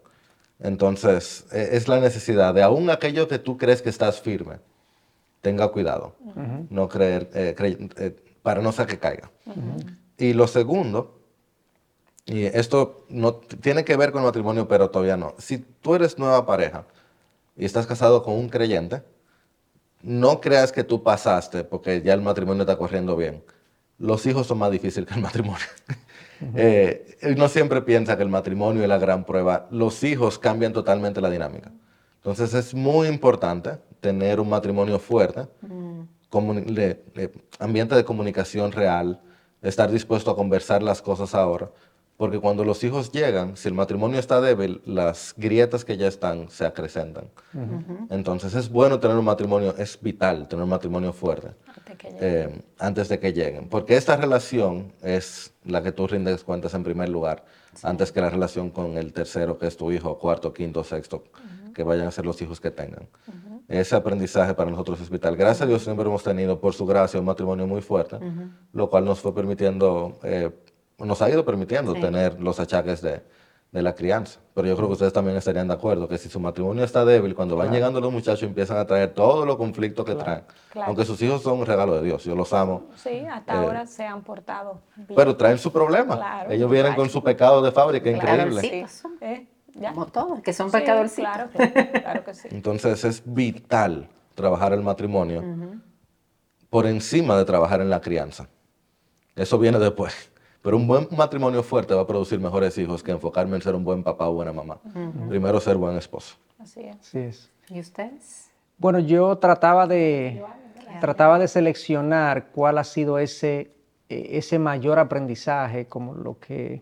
Entonces, 0.59 1.45
eh, 1.51 1.69
es 1.73 1.87
la 1.87 1.99
necesidad 1.99 2.53
de 2.53 2.63
aún 2.63 2.89
aquello 2.89 3.27
que 3.27 3.37
tú 3.37 3.57
crees 3.57 3.81
que 3.83 3.89
estás 3.89 4.19
firme, 4.19 4.55
tenga 5.41 5.67
cuidado. 5.69 6.15
No 6.69 6.89
creer, 6.89 7.29
eh, 7.33 7.55
cre- 7.57 7.91
eh, 7.97 8.15
para 8.41 8.61
no 8.61 8.71
ser 8.71 8.87
que 8.87 8.97
caiga. 8.97 9.29
Y 10.17 10.33
lo 10.33 10.47
segundo, 10.47 11.19
y 12.25 12.43
esto 12.45 13.05
no 13.09 13.35
tiene 13.35 13.85
que 13.85 13.95
ver 13.95 14.11
con 14.11 14.21
el 14.21 14.25
matrimonio, 14.27 14.67
pero 14.67 14.89
todavía 14.89 15.15
no. 15.15 15.35
Si 15.37 15.59
tú 15.59 15.93
eres 15.95 16.17
nueva 16.17 16.45
pareja 16.45 16.85
y 17.55 17.65
estás 17.65 17.85
casado 17.87 18.23
con 18.23 18.33
un 18.33 18.49
creyente, 18.49 19.03
no 20.01 20.39
creas 20.41 20.71
que 20.71 20.83
tú 20.83 21.03
pasaste 21.03 21.63
porque 21.63 22.01
ya 22.01 22.13
el 22.13 22.21
matrimonio 22.21 22.63
está 22.63 22.77
corriendo 22.77 23.15
bien. 23.15 23.43
Los 23.99 24.25
hijos 24.25 24.47
son 24.47 24.59
más 24.59 24.71
difíciles 24.71 25.07
que 25.07 25.15
el 25.15 25.21
matrimonio. 25.21 25.65
Eh, 26.55 27.17
uno 27.35 27.47
siempre 27.49 27.81
piensa 27.81 28.15
que 28.15 28.21
el 28.23 28.29
matrimonio 28.29 28.83
es 28.83 28.89
la 28.89 28.99
gran 28.99 29.25
prueba. 29.25 29.67
Los 29.71 30.03
hijos 30.03 30.37
cambian 30.37 30.71
totalmente 30.71 31.19
la 31.19 31.29
dinámica. 31.31 31.71
Entonces 32.17 32.53
es 32.53 32.73
muy 32.75 33.07
importante 33.07 33.71
tener 34.01 34.39
un 34.39 34.49
matrimonio 34.49 34.99
fuerte, 34.99 35.47
le- 36.67 37.01
le- 37.15 37.31
ambiente 37.57 37.95
de 37.95 38.03
comunicación 38.05 38.71
real, 38.71 39.19
estar 39.61 39.89
dispuesto 39.89 40.29
a 40.29 40.35
conversar 40.35 40.83
las 40.83 41.01
cosas 41.01 41.33
ahora, 41.33 41.71
porque 42.17 42.39
cuando 42.39 42.63
los 42.63 42.83
hijos 42.83 43.11
llegan, 43.11 43.55
si 43.55 43.67
el 43.67 43.75
matrimonio 43.75 44.19
está 44.19 44.41
débil, 44.41 44.81
las 44.85 45.35
grietas 45.37 45.85
que 45.85 45.97
ya 45.97 46.07
están 46.07 46.49
se 46.49 46.65
acrecentan. 46.65 47.29
Entonces 48.09 48.55
es 48.55 48.69
bueno 48.69 48.99
tener 48.99 49.15
un 49.15 49.25
matrimonio, 49.25 49.75
es 49.77 50.01
vital 50.01 50.47
tener 50.47 50.63
un 50.63 50.69
matrimonio 50.69 51.13
fuerte 51.13 51.49
Antes 51.75 52.15
eh, 52.19 52.61
antes 52.79 53.09
de 53.09 53.19
que 53.19 53.33
lleguen, 53.33 53.69
porque 53.69 53.95
esta 53.95 54.17
relación 54.17 54.93
es 55.03 55.53
la 55.63 55.83
que 55.83 55.91
tú 55.91 56.07
rindes 56.07 56.43
cuentas 56.43 56.73
en 56.73 56.83
primer 56.83 57.09
lugar, 57.09 57.45
antes 57.83 58.11
que 58.11 58.19
la 58.19 58.31
relación 58.31 58.71
con 58.71 58.97
el 58.97 59.13
tercero, 59.13 59.59
que 59.59 59.67
es 59.67 59.77
tu 59.77 59.91
hijo, 59.91 60.17
cuarto, 60.17 60.53
quinto, 60.53 60.83
sexto, 60.83 61.23
que 61.75 61.83
vayan 61.83 62.07
a 62.07 62.11
ser 62.11 62.25
los 62.25 62.41
hijos 62.41 62.59
que 62.59 62.71
tengan. 62.71 63.07
Ese 63.67 63.95
aprendizaje 63.95 64.53
para 64.55 64.71
nosotros 64.71 65.01
es 65.01 65.09
vital. 65.09 65.35
Gracias 65.35 65.61
a 65.61 65.65
Dios 65.67 65.83
siempre 65.83 66.07
hemos 66.07 66.23
tenido, 66.23 66.59
por 66.59 66.73
su 66.73 66.85
gracia, 66.85 67.19
un 67.19 67.25
matrimonio 67.25 67.67
muy 67.67 67.81
fuerte, 67.81 68.17
lo 68.73 68.89
cual 68.89 69.05
nos 69.05 69.19
fue 69.19 69.35
permitiendo 69.35 70.19
eh, 70.23 70.49
nos 71.05 71.21
ha 71.21 71.29
ido 71.29 71.45
permitiendo 71.45 71.93
tener 71.93 72.39
los 72.39 72.59
achaques 72.59 73.01
de, 73.01 73.21
de 73.71 73.81
la 73.81 73.93
crianza. 73.93 74.39
Pero 74.53 74.67
yo 74.67 74.75
creo 74.75 74.87
que 74.87 74.93
ustedes 74.93 75.13
también 75.13 75.37
estarían 75.37 75.67
de 75.67 75.73
acuerdo 75.75 76.07
que 76.07 76.17
si 76.17 76.29
su 76.29 76.39
matrimonio 76.39 76.83
está 76.83 77.05
débil, 77.05 77.35
cuando 77.35 77.55
van 77.55 77.71
llegando 77.71 78.01
los 78.01 78.11
muchachos 78.11 78.43
empiezan 78.43 78.77
a 78.77 78.85
traer 78.85 79.13
todos 79.13 79.45
los 79.45 79.57
conflictos 79.57 80.05
que 80.05 80.15
traen. 80.15 80.43
Aunque 80.85 81.05
sus 81.05 81.21
hijos 81.21 81.43
son 81.43 81.59
un 81.59 81.65
regalo 81.65 81.95
de 81.95 82.03
Dios, 82.03 82.23
yo 82.23 82.35
los 82.35 82.51
amo. 82.53 82.87
Sí, 82.95 83.19
hasta 83.29 83.53
eh, 83.53 83.57
ahora 83.57 83.85
se 83.85 84.05
han 84.05 84.23
portado 84.23 84.81
bien. 84.95 85.15
Pero 85.15 85.35
traen 85.35 85.59
su 85.59 85.71
problema. 85.71 86.45
Ellos 86.49 86.69
vienen 86.69 86.95
con 86.95 87.09
su 87.09 87.23
pecado 87.23 87.61
de 87.61 87.71
fábrica, 87.71 88.09
increíble. 88.09 88.61
Sí, 88.61 88.85
eh, 89.21 89.47
Como 89.93 90.07
todos, 90.07 90.41
que 90.41 90.53
son 90.53 90.71
pecadores. 90.71 91.13
Claro, 91.13 91.49
claro 91.51 92.23
que 92.23 92.33
sí. 92.33 92.47
Entonces 92.49 93.03
es 93.03 93.21
vital 93.25 94.09
trabajar 94.33 94.73
el 94.73 94.81
matrimonio 94.81 95.43
por 96.71 96.87
encima 96.87 97.37
de 97.37 97.45
trabajar 97.45 97.81
en 97.81 97.89
la 97.91 98.01
crianza. 98.01 98.47
Eso 99.35 99.59
viene 99.59 99.77
después. 99.77 100.31
Pero 100.67 100.75
un 100.75 100.85
buen 100.85 101.07
matrimonio 101.15 101.63
fuerte 101.63 101.93
va 101.93 102.01
a 102.01 102.05
producir 102.05 102.41
mejores 102.41 102.77
hijos 102.77 103.01
que 103.01 103.11
enfocarme 103.11 103.55
en 103.55 103.61
ser 103.61 103.73
un 103.73 103.85
buen 103.85 104.03
papá 104.03 104.27
o 104.27 104.33
buena 104.33 104.51
mamá. 104.51 104.77
Primero 105.29 105.61
ser 105.61 105.77
buen 105.77 105.95
esposo. 105.95 106.35
Así 106.59 106.81
es. 106.81 106.97
Así 106.97 107.19
es. 107.19 107.49
¿Y 107.69 107.79
ustedes? 107.79 108.51
Bueno, 108.77 108.99
yo 108.99 109.37
trataba 109.37 109.87
de, 109.87 110.43
trataba 110.99 111.39
de 111.39 111.47
seleccionar 111.47 112.47
cuál 112.47 112.79
ha 112.79 112.83
sido 112.83 113.17
ese, 113.17 113.71
e, 114.09 114.37
ese 114.37 114.59
mayor 114.59 114.99
aprendizaje, 114.99 115.85
como 115.85 116.13
lo 116.13 116.37
que, 116.37 116.81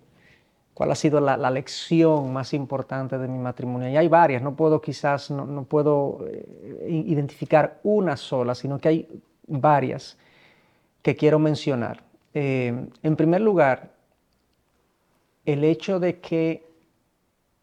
cuál 0.74 0.90
ha 0.90 0.96
sido 0.96 1.20
la, 1.20 1.38
lección 1.52 2.34
más 2.34 2.56
importante 2.56 3.20
de 3.20 3.28
mi 3.28 3.38
matrimonio. 3.38 3.88
Y 3.88 3.98
hay 3.98 4.08
varias, 4.08 4.42
no 4.42 4.56
puedo 4.56 4.82
quizás, 4.82 5.30
no, 5.30 5.46
no 5.46 5.64
puedo 5.64 6.26
eh, 6.28 6.88
identificar 6.90 7.82
una 7.84 8.18
sola, 8.18 8.56
sino 8.56 8.80
que 8.80 8.88
hay 8.88 9.22
varias 9.46 10.18
que 11.04 11.16
quiero 11.16 11.38
mencionar. 11.38 12.02
Eh, 12.36 12.88
en 13.02 13.16
primer 13.16 13.40
lugar, 13.40 13.94
el 15.46 15.64
hecho 15.64 16.02
de 16.02 16.20
que 16.20 16.68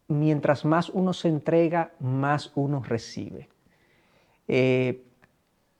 mientras 0.07 0.65
más 0.65 0.89
uno 0.89 1.13
se 1.13 1.27
entrega, 1.27 1.91
más 1.99 2.51
uno 2.55 2.81
recibe. 2.81 3.49
Eh, 4.47 5.03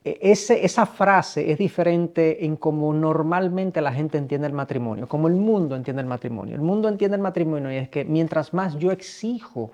e-, 0.04 0.20
esa 0.32 0.86
frase 0.86 1.52
es 1.52 1.58
diferente 1.58 2.46
en 2.46 2.56
cómo 2.56 2.94
normalmente 2.94 3.82
la 3.82 3.92
gente 3.92 4.20
entiende 4.20 4.46
el 4.46 4.54
matrimonio, 4.54 5.08
como 5.08 5.28
el 5.28 5.36
mundo 5.36 5.76
entiende 5.76 6.04
el 6.04 6.08
matrimonio. 6.08 6.54
El 6.54 6.62
mundo 6.62 6.88
entiende 6.88 7.16
el 7.16 7.24
matrimonio 7.24 7.72
y 7.72 7.78
es 7.78 7.90
que 7.90 8.06
mientras 8.06 8.54
más 8.54 8.78
yo 8.78 8.92
exijo, 8.92 9.72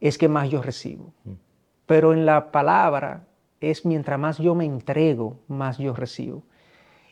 es 0.00 0.18
que 0.18 0.28
más 0.28 0.50
yo 0.50 0.62
recibo. 0.62 1.12
Mm. 1.24 1.32
Pero 1.86 2.12
en 2.12 2.26
la 2.26 2.50
palabra 2.50 3.24
es 3.60 3.86
mientras 3.86 4.18
más 4.18 4.38
yo 4.38 4.56
me 4.56 4.64
entrego, 4.64 5.38
más 5.46 5.78
yo 5.78 5.94
recibo. 5.94 6.42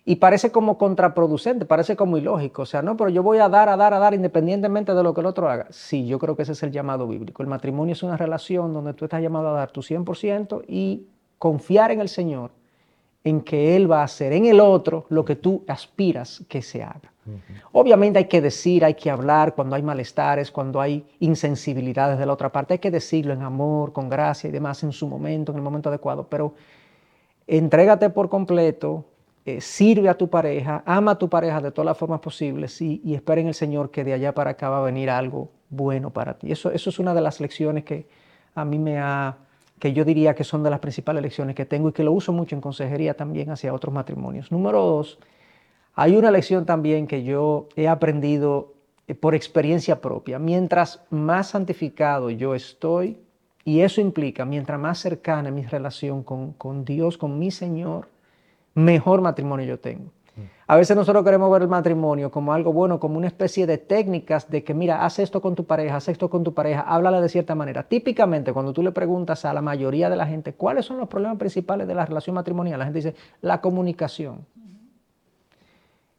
Y 0.08 0.16
parece 0.16 0.52
como 0.52 0.78
contraproducente, 0.78 1.66
parece 1.66 1.96
como 1.96 2.16
ilógico. 2.16 2.62
O 2.62 2.66
sea, 2.66 2.80
no, 2.80 2.96
pero 2.96 3.10
yo 3.10 3.24
voy 3.24 3.38
a 3.38 3.48
dar, 3.48 3.68
a 3.68 3.76
dar, 3.76 3.92
a 3.92 3.98
dar 3.98 4.14
independientemente 4.14 4.94
de 4.94 5.02
lo 5.02 5.12
que 5.12 5.20
el 5.20 5.26
otro 5.26 5.50
haga. 5.50 5.66
Sí, 5.70 6.06
yo 6.06 6.20
creo 6.20 6.36
que 6.36 6.42
ese 6.42 6.52
es 6.52 6.62
el 6.62 6.70
llamado 6.70 7.08
bíblico. 7.08 7.42
El 7.42 7.48
matrimonio 7.48 7.92
es 7.92 8.04
una 8.04 8.16
relación 8.16 8.72
donde 8.72 8.94
tú 8.94 9.06
estás 9.06 9.20
llamado 9.20 9.48
a 9.48 9.52
dar 9.52 9.72
tu 9.72 9.82
100% 9.82 10.62
y 10.68 11.08
confiar 11.38 11.90
en 11.90 12.00
el 12.00 12.08
Señor, 12.08 12.52
en 13.24 13.40
que 13.40 13.74
Él 13.74 13.90
va 13.90 14.02
a 14.02 14.04
hacer 14.04 14.32
en 14.32 14.46
el 14.46 14.60
otro 14.60 15.06
lo 15.08 15.24
que 15.24 15.34
tú 15.34 15.64
aspiras 15.66 16.44
que 16.48 16.62
se 16.62 16.84
haga. 16.84 17.12
Obviamente 17.72 18.20
hay 18.20 18.26
que 18.26 18.40
decir, 18.40 18.84
hay 18.84 18.94
que 18.94 19.10
hablar 19.10 19.56
cuando 19.56 19.74
hay 19.74 19.82
malestares, 19.82 20.52
cuando 20.52 20.80
hay 20.80 21.04
insensibilidades 21.18 22.16
de 22.16 22.26
la 22.26 22.32
otra 22.32 22.52
parte. 22.52 22.74
Hay 22.74 22.78
que 22.78 22.92
decirlo 22.92 23.32
en 23.32 23.42
amor, 23.42 23.92
con 23.92 24.08
gracia 24.08 24.46
y 24.46 24.52
demás 24.52 24.84
en 24.84 24.92
su 24.92 25.08
momento, 25.08 25.50
en 25.50 25.58
el 25.58 25.64
momento 25.64 25.88
adecuado. 25.88 26.28
Pero 26.28 26.54
entrégate 27.48 28.10
por 28.10 28.28
completo, 28.28 29.04
eh, 29.46 29.60
sirve 29.60 30.08
a 30.08 30.14
tu 30.14 30.28
pareja, 30.28 30.82
ama 30.84 31.12
a 31.12 31.18
tu 31.18 31.28
pareja 31.28 31.60
de 31.60 31.70
todas 31.70 31.86
las 31.86 31.96
formas 31.96 32.18
posibles 32.18 32.82
y, 32.82 33.00
y, 33.04 33.14
espera 33.14 33.40
en 33.40 33.46
el 33.46 33.54
Señor 33.54 33.92
que 33.92 34.02
de 34.02 34.12
allá 34.12 34.34
para 34.34 34.50
acá 34.50 34.68
va 34.68 34.78
a 34.78 34.82
venir 34.82 35.08
algo 35.08 35.52
bueno 35.70 36.10
para 36.10 36.34
ti. 36.34 36.50
Eso, 36.50 36.72
eso 36.72 36.90
es 36.90 36.98
una 36.98 37.14
de 37.14 37.20
las 37.20 37.40
lecciones 37.40 37.84
que 37.84 38.08
a 38.56 38.64
mí 38.64 38.76
me 38.80 38.98
ha, 38.98 39.36
que 39.78 39.92
yo 39.92 40.04
diría 40.04 40.34
que 40.34 40.42
son 40.42 40.64
de 40.64 40.70
las 40.70 40.80
principales 40.80 41.22
lecciones 41.22 41.54
que 41.54 41.64
tengo 41.64 41.90
y 41.90 41.92
que 41.92 42.02
lo 42.02 42.10
uso 42.10 42.32
mucho 42.32 42.56
en 42.56 42.60
consejería 42.60 43.14
también 43.14 43.48
hacia 43.50 43.72
otros 43.72 43.94
matrimonios. 43.94 44.50
Número 44.50 44.82
dos, 44.82 45.20
hay 45.94 46.16
una 46.16 46.32
lección 46.32 46.66
también 46.66 47.06
que 47.06 47.22
yo 47.22 47.68
he 47.76 47.86
aprendido 47.86 48.74
eh, 49.06 49.14
por 49.14 49.36
experiencia 49.36 50.00
propia. 50.00 50.40
Mientras 50.40 51.04
más 51.10 51.50
santificado 51.50 52.30
yo 52.30 52.56
estoy, 52.56 53.18
y 53.64 53.82
eso 53.82 54.00
implica, 54.00 54.44
mientras 54.44 54.80
más 54.80 54.98
cercana 54.98 55.52
mi 55.52 55.62
relación 55.62 56.24
con, 56.24 56.52
con 56.52 56.84
Dios, 56.84 57.16
con 57.16 57.38
mi 57.38 57.52
Señor, 57.52 58.08
mejor 58.76 59.22
matrimonio 59.22 59.66
yo 59.66 59.80
tengo. 59.80 60.12
A 60.68 60.76
veces 60.76 60.96
nosotros 60.96 61.24
queremos 61.24 61.50
ver 61.50 61.62
el 61.62 61.68
matrimonio 61.68 62.30
como 62.30 62.52
algo 62.52 62.72
bueno, 62.72 63.00
como 63.00 63.16
una 63.16 63.28
especie 63.28 63.66
de 63.66 63.78
técnicas 63.78 64.50
de 64.50 64.64
que, 64.64 64.74
mira, 64.74 65.04
haz 65.04 65.18
esto 65.18 65.40
con 65.40 65.54
tu 65.54 65.64
pareja, 65.64 65.96
haz 65.96 66.08
esto 66.08 66.28
con 66.28 66.44
tu 66.44 66.52
pareja, 66.52 66.82
háblale 66.82 67.20
de 67.20 67.28
cierta 67.28 67.54
manera. 67.54 67.84
Típicamente, 67.84 68.52
cuando 68.52 68.72
tú 68.72 68.82
le 68.82 68.92
preguntas 68.92 69.44
a 69.44 69.54
la 69.54 69.62
mayoría 69.62 70.10
de 70.10 70.16
la 70.16 70.26
gente 70.26 70.52
cuáles 70.52 70.84
son 70.84 70.98
los 70.98 71.08
problemas 71.08 71.38
principales 71.38 71.86
de 71.86 71.94
la 71.94 72.04
relación 72.04 72.34
matrimonial, 72.34 72.80
la 72.80 72.84
gente 72.84 72.98
dice, 72.98 73.14
la 73.40 73.60
comunicación. 73.60 74.44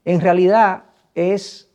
En 0.06 0.22
realidad 0.22 0.86
es, 1.14 1.70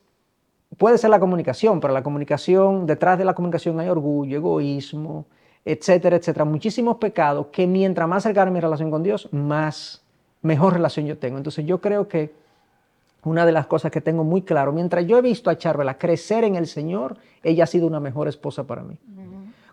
puede 0.79 0.99
ser 0.99 1.11
la 1.11 1.21
comunicación, 1.21 1.79
pero 1.79 1.93
la 1.93 2.03
comunicación, 2.03 2.87
detrás 2.87 3.19
de 3.19 3.27
la 3.27 3.35
comunicación 3.35 3.79
hay 3.79 3.89
orgullo, 3.89 4.39
egoísmo, 4.39 5.27
etcétera, 5.65 6.17
etcétera, 6.17 6.45
muchísimos 6.45 6.97
pecados 6.97 7.49
que 7.53 7.67
mientras 7.67 8.09
más 8.09 8.25
cercana 8.25 8.51
mi 8.51 8.59
relación 8.59 8.91
con 8.91 9.03
Dios, 9.03 9.29
más 9.33 10.02
mejor 10.43 10.75
relación 10.75 11.07
yo 11.07 11.19
tengo. 11.19 11.39
Entonces 11.39 11.65
yo 11.65 11.81
creo 11.81 12.09
que 12.09 12.33
una 13.25 13.47
de 13.47 13.53
las 13.53 13.67
cosas 13.67 13.91
que 13.91 14.01
tengo 14.01 14.25
muy 14.25 14.43
claro, 14.43 14.73
mientras 14.73 15.07
yo 15.07 15.17
he 15.17 15.23
visto 15.23 15.49
a 15.49 15.57
Charvela 15.57 15.97
crecer 15.97 16.45
en 16.45 16.57
el 16.57 16.67
Señor, 16.67 17.17
ella 17.43 17.65
ha 17.65 17.67
sido 17.67 17.87
una 17.87 18.01
mejor 18.01 18.29
esposa 18.29 18.65
para 18.65 18.83
mí. 18.83 18.99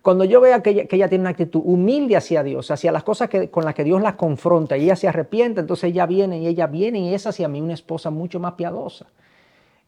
Cuando 0.01 0.23
yo 0.23 0.39
vea 0.39 0.61
que 0.63 0.87
ella, 0.89 1.09
tiene 1.09 1.23
una 1.23 1.31
actitud 1.31 1.61
humilde 1.63 2.15
hacia 2.15 2.41
Dios, 2.41 2.71
hacia 2.71 2.91
las 2.91 3.03
cosas 3.03 3.27
que, 3.27 3.49
con 3.49 3.65
las 3.65 3.73
que 3.73 3.83
Dios 3.83 4.01
la 4.01 4.15
confronta 4.15 4.77
y 4.77 4.83
ella 4.83 4.95
se 4.95 5.09
arrepiente, 5.09 5.59
entonces 5.59 5.91
ella 5.91 6.05
viene 6.05 6.39
y 6.39 6.47
ella 6.47 6.67
viene 6.67 6.99
y 6.99 7.13
es 7.13 7.27
hacia 7.27 7.49
mí 7.49 7.59
una 7.59 7.73
esposa 7.73 8.09
mucho 8.09 8.39
más 8.39 8.53
piadosa. 8.53 9.07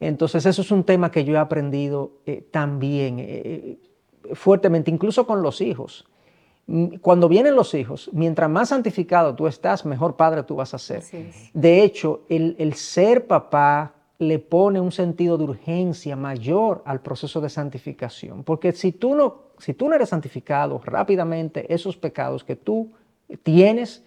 Entonces 0.02 0.46
eso 0.46 0.64
es 0.64 0.72
un 0.72 0.84
tema 0.84 1.12
que 1.12 1.24
yo 1.24 1.36
he 1.36 1.38
aprendido 1.38 2.12
eh, 2.26 2.44
también 2.52 3.20
eh, 3.20 3.26
eh, 4.26 4.36
fuertemente, 4.36 4.92
incluso 4.92 5.26
con 5.26 5.42
los 5.42 5.62
hijos 5.62 6.06
cuando 7.02 7.28
vienen 7.28 7.56
los 7.56 7.74
hijos, 7.74 8.10
mientras 8.14 8.50
más 8.50 8.70
santificado 8.70 9.36
tú 9.36 9.48
estás, 9.48 9.86
mejor 9.86 10.16
padre 10.16 10.44
tú 10.44 10.56
vas 10.56 10.74
a 10.74 10.78
ser. 10.78 11.04
De 11.54 11.84
hecho, 11.84 12.22
el, 12.30 12.74
ser 12.76 13.28
papá 13.28 13.94
le 14.20 14.40
pone 14.40 14.80
un 14.80 14.92
sentido 14.92 15.38
de 15.38 15.46
urgencia 15.46 16.16
mayor 16.16 16.82
al 16.86 17.02
proceso 17.02 17.42
de 17.42 17.50
santificación. 17.50 18.44
Porque 18.44 18.72
si 18.72 18.92
tú 18.92 19.16
no, 19.16 19.52
si 19.58 19.74
tú 19.74 19.90
no 19.90 19.96
eres 19.96 20.10
santificado 20.10 20.80
rápidamente, 20.84 21.74
esos 21.74 21.98
pecados 21.98 22.44
que 22.44 22.56
tú 22.56 22.92
tienes 23.44 24.04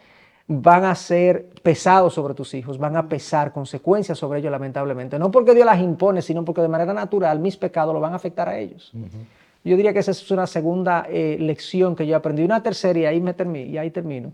van 0.47 0.85
a 0.85 0.95
ser 0.95 1.51
pesados 1.62 2.14
sobre 2.14 2.35
tus 2.35 2.53
hijos, 2.55 2.79
van 2.79 2.97
a 2.97 3.09
pesar 3.09 3.53
consecuencias 3.53 4.19
sobre 4.19 4.40
ellos 4.40 4.53
lamentablemente. 4.53 5.19
No 5.19 5.31
porque 5.31 5.55
Dios 5.55 5.67
las 5.67 5.81
impone, 5.81 6.23
sino 6.23 6.45
porque 6.45 6.61
de 6.61 6.69
manera 6.69 6.93
natural 6.93 7.40
mis 7.40 7.57
pecados 7.57 7.95
lo 7.95 8.01
van 8.01 8.12
a 8.12 8.17
afectar 8.17 8.49
a 8.49 8.59
ellos. 8.59 8.93
Yo 9.64 9.77
diría 9.77 9.94
que 9.94 10.00
esa 10.00 10.11
es 10.11 10.31
una 10.31 10.46
segunda 10.46 11.07
eh, 11.09 11.38
lección 11.40 11.96
que 11.96 12.07
yo 12.07 12.16
aprendí. 12.16 12.44
Una 12.44 12.62
tercera, 12.62 12.98
y 12.98 13.07
ahí, 13.07 13.20
me 13.20 13.33
termino, 13.33 13.70
y 13.70 13.79
ahí 13.79 13.90
termino. 13.90 14.33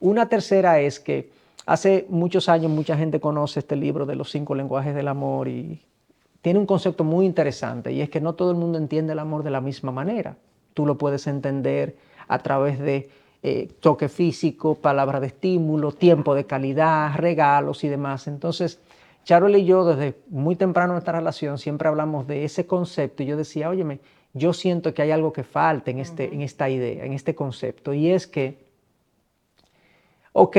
Una 0.00 0.28
tercera 0.28 0.80
es 0.80 0.98
que 0.98 1.30
hace 1.66 2.06
muchos 2.08 2.48
años 2.48 2.70
mucha 2.70 2.96
gente 2.96 3.20
conoce 3.20 3.60
este 3.60 3.76
libro 3.76 4.06
de 4.06 4.16
los 4.16 4.30
cinco 4.30 4.54
lenguajes 4.54 4.94
del 4.94 5.08
amor 5.08 5.48
y 5.48 5.82
tiene 6.40 6.58
un 6.58 6.66
concepto 6.66 7.02
muy 7.02 7.26
interesante 7.26 7.92
y 7.92 8.00
es 8.00 8.08
que 8.08 8.20
no 8.20 8.34
todo 8.34 8.50
el 8.50 8.56
mundo 8.56 8.78
entiende 8.78 9.12
el 9.12 9.18
amor 9.18 9.42
de 9.42 9.50
la 9.50 9.60
misma 9.60 9.92
manera. 9.92 10.36
Tú 10.74 10.86
lo 10.86 10.96
puedes 10.96 11.26
entender 11.26 11.96
a 12.28 12.38
través 12.38 12.78
de 12.78 13.10
eh, 13.42 13.68
toque 13.80 14.08
físico, 14.08 14.74
palabra 14.74 15.20
de 15.20 15.28
estímulo, 15.28 15.92
tiempo 15.92 16.34
de 16.34 16.44
calidad, 16.44 17.14
regalos 17.16 17.84
y 17.84 17.88
demás. 17.88 18.26
Entonces, 18.26 18.80
Charol 19.24 19.56
y 19.56 19.64
yo 19.64 19.84
desde 19.84 20.16
muy 20.28 20.56
temprano 20.56 20.92
en 20.92 20.96
nuestra 20.96 21.18
relación 21.18 21.58
siempre 21.58 21.88
hablamos 21.88 22.26
de 22.26 22.44
ese 22.44 22.66
concepto 22.66 23.22
y 23.22 23.26
yo 23.26 23.36
decía, 23.36 23.68
óyeme, 23.68 23.98
yo 24.36 24.52
siento 24.52 24.92
que 24.92 25.02
hay 25.02 25.10
algo 25.10 25.32
que 25.32 25.42
falta 25.42 25.90
en, 25.90 25.98
este, 25.98 26.32
en 26.32 26.42
esta 26.42 26.68
idea, 26.68 27.04
en 27.04 27.12
este 27.12 27.34
concepto, 27.34 27.94
y 27.94 28.10
es 28.10 28.26
que, 28.26 28.58
ok, 30.32 30.56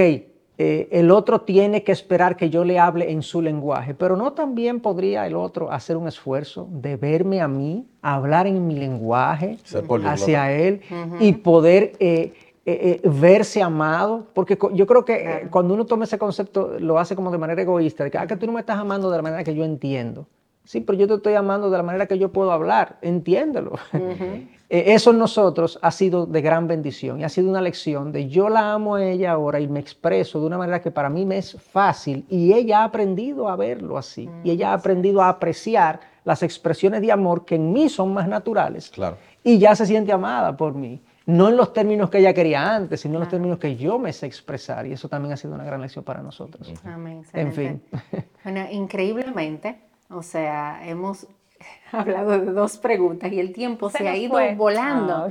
eh, 0.60 0.90
el 0.92 1.12
otro 1.12 1.42
tiene 1.42 1.84
que 1.84 1.92
esperar 1.92 2.36
que 2.36 2.50
yo 2.50 2.64
le 2.64 2.80
hable 2.80 3.12
en 3.12 3.22
su 3.22 3.42
lenguaje, 3.42 3.94
pero 3.94 4.18
no 4.18 4.34
también 4.34 4.80
podría 4.80 5.28
el 5.28 5.36
otro 5.36 5.72
hacer 5.72 5.96
un 5.96 6.08
esfuerzo 6.08 6.68
de 6.72 6.96
verme 6.96 7.42
a 7.42 7.48
mí, 7.48 7.86
hablar 8.02 8.48
en 8.48 8.66
mi 8.66 8.76
lenguaje 8.76 9.60
hacia 10.06 10.52
él 10.52 10.82
y 11.20 11.34
poder 11.34 11.94
eh, 12.00 12.34
eh, 12.66 13.02
verse 13.04 13.62
amado, 13.62 14.26
porque 14.34 14.58
yo 14.74 14.88
creo 14.88 15.06
que 15.06 15.48
cuando 15.52 15.76
uno 15.76 15.86
toma 15.86 16.06
ese 16.06 16.18
concepto 16.18 16.80
lo 16.80 16.98
hace 16.98 17.16
como 17.16 17.30
de 17.30 17.38
manera 17.38 17.62
egoísta, 17.62 18.04
de 18.04 18.10
que, 18.10 18.18
ah, 18.18 18.26
que 18.26 18.36
tú 18.36 18.48
no 18.48 18.54
me 18.54 18.62
estás 18.62 18.80
amando 18.80 19.12
de 19.12 19.18
la 19.18 19.22
manera 19.22 19.44
que 19.44 19.54
yo 19.54 19.64
entiendo 19.64 20.26
Sí, 20.68 20.82
pero 20.82 20.98
yo 20.98 21.08
te 21.08 21.14
estoy 21.14 21.34
amando 21.36 21.70
de 21.70 21.78
la 21.78 21.84
manera 21.84 22.08
que 22.08 22.18
yo 22.20 22.30
puedo 22.34 22.52
hablar, 22.52 22.98
entiéndelo. 23.02 23.74
Eh, 24.70 24.94
eso 24.96 25.12
en 25.12 25.18
nosotros 25.18 25.80
ha 25.82 25.92
sido 25.92 26.26
de 26.26 26.42
gran 26.42 26.68
bendición 26.68 27.22
y 27.22 27.24
ha 27.24 27.30
sido 27.30 27.50
una 27.50 27.62
lección 27.62 28.12
de 28.12 28.28
yo 28.28 28.50
la 28.50 28.74
amo 28.74 28.96
a 28.96 29.06
ella 29.06 29.32
ahora 29.32 29.62
y 29.62 29.68
me 29.70 29.80
expreso 29.80 30.42
de 30.42 30.46
una 30.48 30.58
manera 30.58 30.82
que 30.82 30.92
para 30.92 31.10
mí 31.10 31.26
me 31.26 31.38
es 31.38 31.54
fácil 31.72 32.26
y 32.30 32.52
ella 32.52 32.82
ha 32.82 32.84
aprendido 32.84 33.48
a 33.48 33.56
verlo 33.56 33.98
así 33.98 34.30
y 34.44 34.52
ella 34.52 34.72
ha 34.72 34.74
aprendido 34.74 35.22
a 35.22 35.30
apreciar 35.30 36.02
las 36.26 36.44
expresiones 36.44 37.00
de 37.00 37.14
amor 37.14 37.46
que 37.46 37.56
en 37.56 37.72
mí 37.72 37.88
son 37.88 38.14
más 38.14 38.28
naturales 38.28 38.90
Claro. 38.90 39.16
y 39.42 39.58
ya 39.58 39.74
se 39.74 39.86
siente 39.86 40.12
amada 40.12 40.58
por 40.58 40.74
mí. 40.74 41.02
No 41.26 41.48
en 41.48 41.56
los 41.56 41.72
términos 41.72 42.10
que 42.10 42.18
ella 42.18 42.34
quería 42.34 42.76
antes, 42.76 43.00
sino 43.00 43.14
en 43.16 43.20
los 43.22 43.30
términos 43.30 43.60
que 43.60 43.78
yo 43.78 43.98
me 44.00 44.12
sé 44.12 44.26
expresar. 44.26 44.86
Y 44.86 44.92
eso 44.94 45.08
también 45.08 45.32
ha 45.34 45.38
sido 45.38 45.54
una 45.56 45.64
gran 45.66 45.80
lección 45.82 46.04
para 46.04 46.22
nosotros. 46.22 46.74
Amén, 46.86 47.24
En 47.34 47.48
excelente. 47.48 47.86
fin. 48.12 48.26
Bueno, 48.44 48.66
increíblemente, 48.72 49.78
o 50.10 50.24
sea, 50.24 50.82
hemos 50.88 51.28
hablado 51.92 52.32
de 52.40 52.52
dos 52.52 52.78
preguntas 52.78 53.32
y 53.32 53.40
el 53.40 53.52
tiempo 53.54 53.90
se, 53.90 54.00
Se 54.00 54.08
ha 54.08 54.16
ido 54.16 54.34
fue. 54.34 54.56
volando. 54.56 55.26
Ah. 55.28 55.30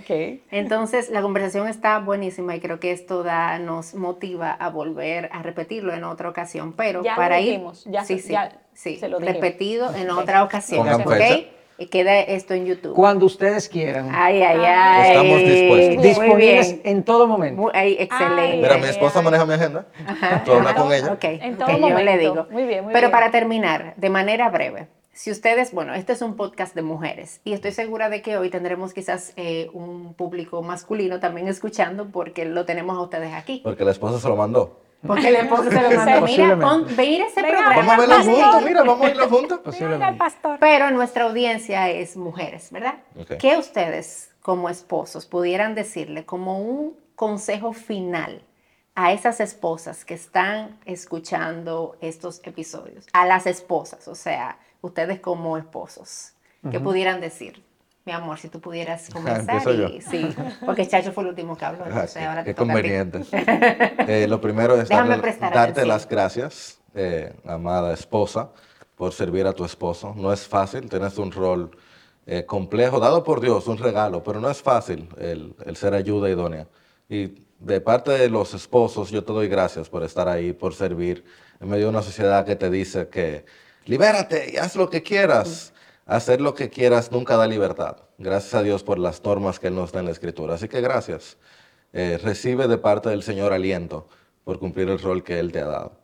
Entonces, 0.50 1.10
la 1.10 1.22
conversación 1.22 1.68
está 1.68 1.98
buenísima 2.00 2.56
y 2.56 2.60
creo 2.60 2.80
que 2.80 2.90
esto 2.92 3.22
da, 3.22 3.58
nos 3.58 3.94
motiva 3.94 4.50
a 4.52 4.70
volver 4.70 5.28
a 5.32 5.42
repetirlo 5.42 5.92
en 5.94 6.04
otra 6.04 6.28
ocasión. 6.28 6.72
Pero 6.72 7.02
Ya 7.02 7.12
lo 7.12 7.16
para 7.16 7.40
ir, 7.40 7.50
dijimos, 7.52 7.84
ya 7.84 8.04
sí, 8.04 8.18
se- 8.18 8.26
sí, 8.26 8.32
ya 8.32 8.52
sí, 8.74 8.96
se 8.96 9.08
lo 9.08 9.18
dijimos. 9.18 9.40
repetido 9.40 9.94
en 9.94 10.10
otra 10.10 10.42
ocasión, 10.42 10.80
Pongan 10.80 11.00
¿ok? 11.02 11.06
Queda 11.90 12.20
esto 12.20 12.54
en 12.54 12.64
YouTube. 12.66 12.94
Cuando 12.94 13.26
ustedes 13.26 13.68
quieran. 13.68 14.08
Ay, 14.12 14.42
ay, 14.42 14.58
ay. 14.64 15.10
Estamos 15.10 15.38
dispuestos. 15.40 15.94
Muy 15.96 16.06
disponibles 16.06 16.68
bien. 16.68 16.80
en 16.84 17.04
todo 17.04 17.26
momento. 17.26 17.62
Muy- 17.62 17.72
ay, 17.74 17.96
excelente. 17.98 18.40
Ay, 18.42 18.56
Mira, 18.62 18.74
ay, 18.76 18.80
mi 18.80 18.88
esposa 18.88 19.18
ay. 19.18 19.24
maneja 19.26 19.44
mi 19.44 19.52
agenda. 19.54 19.86
Tú 20.44 20.52
hablas 20.52 20.74
con 20.74 20.92
ella. 20.92 21.12
Ok, 21.12 21.24
En 21.24 21.56
todo 21.58 21.68
yo 21.68 21.74
le 21.78 21.88
momento. 21.90 22.18
digo. 22.20 22.46
Muy 22.50 22.64
bien, 22.64 22.84
muy 22.84 22.92
Pero 22.94 23.08
bien. 23.08 23.12
para 23.12 23.30
terminar, 23.30 23.94
de 23.96 24.08
manera 24.10 24.48
breve, 24.48 24.88
si 25.12 25.30
ustedes, 25.30 25.72
bueno, 25.72 25.94
este 25.94 26.12
es 26.12 26.20
un 26.22 26.36
podcast 26.36 26.74
de 26.74 26.82
mujeres 26.82 27.40
y 27.44 27.52
estoy 27.54 27.72
segura 27.72 28.08
de 28.10 28.20
que 28.22 28.36
hoy 28.36 28.50
tendremos 28.50 28.92
quizás 28.92 29.32
eh, 29.36 29.70
un 29.72 30.12
público 30.14 30.62
masculino 30.62 31.20
también 31.20 31.48
escuchando 31.48 32.08
porque 32.10 32.44
lo 32.44 32.64
tenemos 32.66 32.96
a 32.98 33.00
ustedes 33.02 33.32
aquí. 33.34 33.60
Porque 33.64 33.84
la 33.84 33.92
esposa 33.92 34.18
se 34.20 34.28
lo 34.28 34.36
mandó. 34.36 34.78
Porque 35.06 35.28
el 35.28 35.36
esposo 35.36 35.70
se 35.70 35.82
lo 35.82 35.90
mandó. 35.96 36.26
Mira, 36.26 36.58
pon, 36.58 36.86
ve 36.96 37.04
ir 37.04 37.20
ese 37.22 37.42
Venga, 37.42 37.56
programa. 37.56 37.76
Vamos 37.76 37.92
a 37.92 37.96
verlo 37.98 38.24
juntos, 38.24 38.62
mira, 38.64 38.82
vamos 38.82 39.06
a 39.06 39.10
irlo 39.10 39.28
juntos. 39.28 39.60
Posiblemente. 39.64 40.18
pastor. 40.18 40.58
Pero 40.60 40.90
nuestra 40.90 41.24
audiencia 41.24 41.90
es 41.90 42.16
mujeres, 42.16 42.70
¿verdad? 42.70 42.94
¿Qué 43.38 43.56
ustedes 43.56 44.30
como 44.42 44.68
esposos 44.68 45.26
pudieran 45.26 45.74
decirle 45.74 46.24
como 46.24 46.60
un 46.60 46.96
consejo 47.14 47.72
final 47.72 48.42
a 48.94 49.12
esas 49.12 49.40
esposas 49.40 50.04
que 50.04 50.14
están 50.14 50.78
escuchando 50.84 51.96
estos 52.00 52.40
episodios? 52.44 53.06
A 53.12 53.26
las 53.26 53.46
esposas, 53.46 54.08
o 54.08 54.14
sea, 54.14 54.58
ustedes 54.80 55.20
como 55.20 55.58
esposos, 55.58 56.32
¿qué 56.70 56.80
pudieran 56.80 57.20
decir? 57.20 57.65
Mi 58.06 58.12
amor, 58.12 58.38
si 58.38 58.48
tú 58.48 58.60
pudieras 58.60 59.10
comenzar. 59.12 59.62
yo. 59.74 59.88
y, 59.88 60.00
sí, 60.00 60.32
porque 60.64 60.86
Chacho 60.86 61.12
fue 61.12 61.24
el 61.24 61.30
último 61.30 61.56
que 61.56 61.64
habló, 61.64 61.82
Ah, 61.84 61.88
entonces 61.88 62.14
qué- 62.16 62.24
ahora 62.24 62.44
te 62.44 62.54
toca 62.54 62.62
ti. 62.62 62.72
conveniente. 62.72 63.20
Eh, 64.08 64.26
lo 64.28 64.40
primero 64.40 64.80
es 64.80 64.88
darle- 64.88 65.20
darte 65.50 65.84
las 65.84 66.08
gracias, 66.08 66.80
eh, 66.94 67.34
amada 67.44 67.92
esposa, 67.92 68.50
por 68.94 69.12
servir 69.12 69.44
a 69.48 69.52
tu 69.52 69.64
esposo. 69.64 70.14
No 70.16 70.32
es 70.32 70.46
fácil, 70.46 70.88
tienes 70.88 71.18
un 71.18 71.32
rol 71.32 71.76
eh, 72.24 72.46
complejo, 72.46 73.00
dado 73.00 73.24
por 73.24 73.40
Dios, 73.40 73.66
un 73.66 73.78
regalo, 73.78 74.22
pero 74.22 74.40
no 74.40 74.48
es 74.48 74.62
fácil 74.62 75.08
el, 75.18 75.54
el 75.64 75.76
ser 75.76 75.92
ayuda 75.94 76.30
idónea. 76.30 76.68
Y 77.08 77.44
de 77.58 77.80
parte 77.80 78.12
de 78.12 78.28
los 78.30 78.54
esposos, 78.54 79.10
yo 79.10 79.24
te 79.24 79.32
doy 79.32 79.48
gracias 79.48 79.88
por 79.88 80.04
estar 80.04 80.28
ahí, 80.28 80.52
por 80.52 80.72
servir 80.74 81.24
en 81.60 81.68
medio 81.68 81.84
de 81.86 81.90
una 81.90 82.02
sociedad 82.02 82.44
que 82.46 82.54
te 82.54 82.70
dice 82.70 83.08
que 83.08 83.44
libérate 83.86 84.52
y 84.52 84.56
haz 84.56 84.76
lo 84.76 84.88
que 84.88 85.02
quieras. 85.02 85.72
Hacer 86.06 86.40
lo 86.40 86.54
que 86.54 86.70
quieras 86.70 87.10
nunca 87.10 87.36
da 87.36 87.48
libertad. 87.48 87.96
Gracias 88.16 88.54
a 88.54 88.62
Dios 88.62 88.84
por 88.84 88.98
las 88.98 89.22
normas 89.24 89.58
que 89.58 89.66
Él 89.66 89.74
nos 89.74 89.90
da 89.90 90.00
en 90.00 90.06
la 90.06 90.12
Escritura. 90.12 90.54
Así 90.54 90.68
que 90.68 90.80
gracias. 90.80 91.36
Eh, 91.92 92.18
recibe 92.22 92.68
de 92.68 92.78
parte 92.78 93.08
del 93.08 93.24
Señor 93.24 93.52
aliento 93.52 94.08
por 94.44 94.60
cumplir 94.60 94.88
el 94.88 95.00
rol 95.00 95.24
que 95.24 95.40
Él 95.40 95.50
te 95.50 95.60
ha 95.60 95.66
dado. 95.66 95.98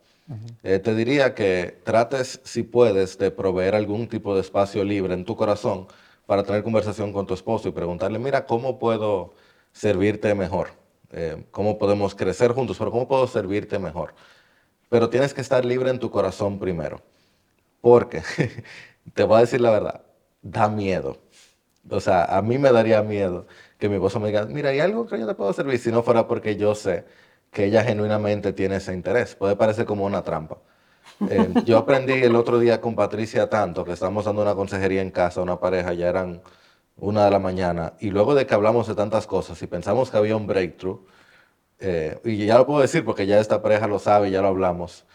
Eh, 0.63 0.79
te 0.79 0.93
diría 0.95 1.33
que 1.33 1.79
trates, 1.83 2.41
si 2.43 2.63
puedes, 2.63 3.17
de 3.17 3.31
proveer 3.31 3.75
algún 3.75 4.07
tipo 4.07 4.35
de 4.35 4.41
espacio 4.41 4.83
libre 4.83 5.13
en 5.13 5.23
tu 5.23 5.35
corazón 5.35 5.87
para 6.25 6.43
tener 6.43 6.63
conversación 6.63 7.13
con 7.13 7.25
tu 7.25 7.33
esposo 7.33 7.69
y 7.69 7.71
preguntarle, 7.71 8.19
mira, 8.19 8.45
¿cómo 8.45 8.79
puedo 8.79 9.33
servirte 9.71 10.33
mejor? 10.35 10.69
Eh, 11.11 11.45
¿Cómo 11.51 11.77
podemos 11.77 12.15
crecer 12.15 12.51
juntos? 12.51 12.77
Pero 12.77 12.91
¿cómo 12.91 13.07
puedo 13.07 13.27
servirte 13.27 13.79
mejor? 13.79 14.15
Pero 14.89 15.09
tienes 15.09 15.33
que 15.33 15.41
estar 15.41 15.63
libre 15.63 15.89
en 15.89 15.99
tu 15.99 16.09
corazón 16.09 16.59
primero. 16.59 17.01
Porque, 17.81 18.23
te 19.13 19.23
voy 19.23 19.37
a 19.37 19.41
decir 19.41 19.61
la 19.61 19.71
verdad, 19.71 20.01
da 20.41 20.69
miedo. 20.69 21.17
O 21.89 21.99
sea, 21.99 22.25
a 22.25 22.41
mí 22.41 22.57
me 22.57 22.71
daría 22.71 23.01
miedo 23.03 23.47
que 23.77 23.89
mi 23.89 23.95
esposo 23.95 24.19
me 24.19 24.27
diga, 24.27 24.45
mira, 24.45 24.69
hay 24.69 24.79
algo 24.79 25.05
que 25.05 25.19
yo 25.19 25.27
te 25.27 25.35
puedo 25.35 25.51
servir 25.53 25.79
si 25.79 25.91
no 25.91 26.03
fuera 26.03 26.27
porque 26.27 26.55
yo 26.55 26.75
sé 26.75 27.05
que 27.51 27.65
ella 27.65 27.83
genuinamente 27.83 28.53
tiene 28.53 28.77
ese 28.77 28.93
interés. 28.93 29.35
Puede 29.35 29.55
parecer 29.55 29.85
como 29.85 30.05
una 30.05 30.23
trampa. 30.23 30.57
Eh, 31.29 31.53
yo 31.65 31.77
aprendí 31.77 32.13
el 32.13 32.35
otro 32.35 32.59
día 32.59 32.81
con 32.81 32.95
Patricia 32.95 33.49
tanto, 33.49 33.83
que 33.85 33.93
estábamos 33.93 34.25
dando 34.25 34.41
una 34.41 34.55
consejería 34.55 35.01
en 35.01 35.11
casa, 35.11 35.41
una 35.41 35.59
pareja, 35.59 35.93
ya 35.93 36.09
eran 36.09 36.41
una 36.97 37.25
de 37.25 37.31
la 37.31 37.39
mañana, 37.39 37.93
y 37.99 38.11
luego 38.11 38.35
de 38.35 38.45
que 38.45 38.53
hablamos 38.53 38.87
de 38.87 38.95
tantas 38.95 39.27
cosas 39.27 39.61
y 39.61 39.67
pensamos 39.67 40.11
que 40.11 40.17
había 40.17 40.35
un 40.35 40.47
breakthrough, 40.47 41.01
eh, 41.79 42.19
y 42.23 42.45
ya 42.45 42.57
lo 42.57 42.65
puedo 42.65 42.81
decir 42.81 43.03
porque 43.03 43.25
ya 43.25 43.39
esta 43.39 43.61
pareja 43.61 43.87
lo 43.87 43.99
sabe, 43.99 44.31
ya 44.31 44.41
lo 44.41 44.47
hablamos. 44.49 45.05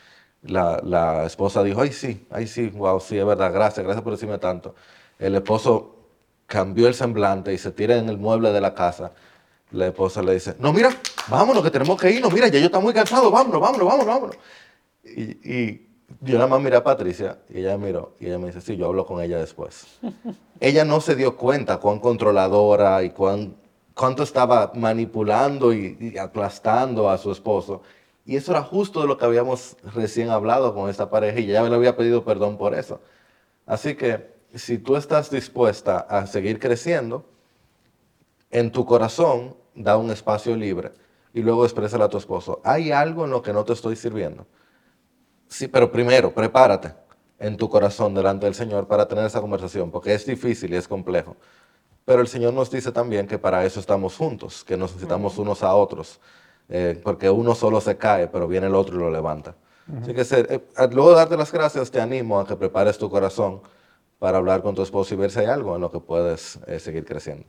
La, 0.42 0.80
la 0.84 1.26
esposa 1.26 1.62
dijo, 1.64 1.80
ay 1.80 1.92
sí, 1.92 2.26
ay 2.30 2.46
sí, 2.46 2.68
wow, 2.68 3.00
sí, 3.00 3.18
es 3.18 3.26
verdad, 3.26 3.52
gracias, 3.52 3.84
gracias 3.84 4.02
por 4.02 4.12
decirme 4.12 4.38
tanto. 4.38 4.74
El 5.18 5.34
esposo 5.34 5.96
cambió 6.46 6.88
el 6.88 6.94
semblante 6.94 7.52
y 7.52 7.58
se 7.58 7.72
tira 7.72 7.96
en 7.96 8.08
el 8.08 8.18
mueble 8.18 8.52
de 8.52 8.60
la 8.60 8.74
casa. 8.74 9.12
La 9.72 9.88
esposa 9.88 10.22
le 10.22 10.34
dice, 10.34 10.54
no, 10.60 10.72
mira, 10.72 10.90
vámonos, 11.28 11.62
que 11.62 11.70
tenemos 11.70 12.00
que 12.00 12.10
irnos, 12.10 12.32
mira, 12.32 12.48
ya 12.48 12.58
yo 12.58 12.66
estoy 12.66 12.82
muy 12.82 12.94
cansado, 12.94 13.30
vámonos, 13.30 13.60
vámonos, 13.60 13.86
vámonos, 13.86 14.06
vámonos. 14.06 14.36
Y, 15.04 15.22
y 15.52 15.88
yo 16.20 16.34
nada 16.36 16.46
más 16.46 16.60
miré 16.60 16.76
a 16.76 16.84
Patricia 16.84 17.38
y 17.50 17.58
ella 17.60 17.76
miró 17.76 18.14
y 18.18 18.26
ella 18.26 18.38
me 18.38 18.46
dice, 18.46 18.60
sí, 18.60 18.76
yo 18.76 18.86
hablo 18.86 19.04
con 19.04 19.22
ella 19.22 19.38
después. 19.38 19.98
ella 20.60 20.84
no 20.84 21.00
se 21.00 21.16
dio 21.16 21.36
cuenta 21.36 21.78
cuán 21.78 21.98
controladora 21.98 23.02
y 23.02 23.10
cuán, 23.10 23.56
cuánto 23.94 24.22
estaba 24.22 24.72
manipulando 24.74 25.72
y, 25.72 25.96
y 26.00 26.18
aplastando 26.18 27.10
a 27.10 27.18
su 27.18 27.30
esposo. 27.32 27.82
Y 28.28 28.36
eso 28.36 28.52
era 28.52 28.62
justo 28.62 29.00
de 29.00 29.06
lo 29.06 29.16
que 29.16 29.24
habíamos 29.24 29.78
recién 29.94 30.28
hablado 30.28 30.74
con 30.74 30.90
esta 30.90 31.08
pareja 31.08 31.40
y 31.40 31.48
ella 31.48 31.62
me 31.62 31.70
le 31.70 31.76
había 31.76 31.96
pedido 31.96 32.26
perdón 32.26 32.58
por 32.58 32.74
eso. 32.74 33.00
Así 33.64 33.94
que 33.94 34.34
si 34.52 34.76
tú 34.76 34.96
estás 34.96 35.30
dispuesta 35.30 36.00
a 36.00 36.26
seguir 36.26 36.58
creciendo, 36.58 37.24
en 38.50 38.70
tu 38.70 38.84
corazón 38.84 39.56
da 39.74 39.96
un 39.96 40.10
espacio 40.10 40.54
libre 40.56 40.92
y 41.32 41.40
luego 41.40 41.64
exprésale 41.64 42.04
a 42.04 42.10
tu 42.10 42.18
esposo, 42.18 42.60
hay 42.64 42.92
algo 42.92 43.24
en 43.24 43.30
lo 43.30 43.40
que 43.40 43.54
no 43.54 43.64
te 43.64 43.72
estoy 43.72 43.96
sirviendo. 43.96 44.46
Sí, 45.46 45.66
pero 45.66 45.90
primero, 45.90 46.34
prepárate 46.34 46.92
en 47.38 47.56
tu 47.56 47.70
corazón 47.70 48.12
delante 48.12 48.44
del 48.44 48.54
Señor 48.54 48.86
para 48.88 49.08
tener 49.08 49.24
esa 49.24 49.40
conversación, 49.40 49.90
porque 49.90 50.12
es 50.12 50.26
difícil 50.26 50.74
y 50.74 50.76
es 50.76 50.86
complejo. 50.86 51.34
Pero 52.04 52.20
el 52.20 52.28
Señor 52.28 52.52
nos 52.52 52.70
dice 52.70 52.92
también 52.92 53.26
que 53.26 53.38
para 53.38 53.64
eso 53.64 53.80
estamos 53.80 54.18
juntos, 54.18 54.64
que 54.64 54.76
nos 54.76 54.90
necesitamos 54.90 55.38
unos 55.38 55.62
a 55.62 55.74
otros, 55.74 56.20
eh, 56.68 57.00
porque 57.02 57.30
uno 57.30 57.54
solo 57.54 57.80
se 57.80 57.96
cae, 57.96 58.26
pero 58.28 58.46
viene 58.48 58.66
el 58.66 58.74
otro 58.74 58.96
y 58.96 58.98
lo 58.98 59.10
levanta. 59.10 59.54
Así 60.02 60.12
que 60.12 60.24
ser- 60.24 60.46
eh, 60.50 60.60
luego 60.92 61.10
de 61.10 61.16
darte 61.16 61.36
las 61.36 61.50
gracias, 61.50 61.90
te 61.90 62.00
animo 62.00 62.38
a 62.38 62.46
que 62.46 62.56
prepares 62.56 62.98
tu 62.98 63.08
corazón 63.08 63.60
para 64.18 64.38
hablar 64.38 64.60
con 64.62 64.74
tu 64.74 64.82
esposo 64.82 65.14
y 65.14 65.16
ver 65.16 65.30
si 65.30 65.40
hay 65.40 65.46
algo 65.46 65.74
en 65.76 65.80
lo 65.80 65.90
que 65.90 66.00
puedes 66.00 66.58
eh, 66.66 66.78
seguir 66.78 67.04
creciendo. 67.04 67.44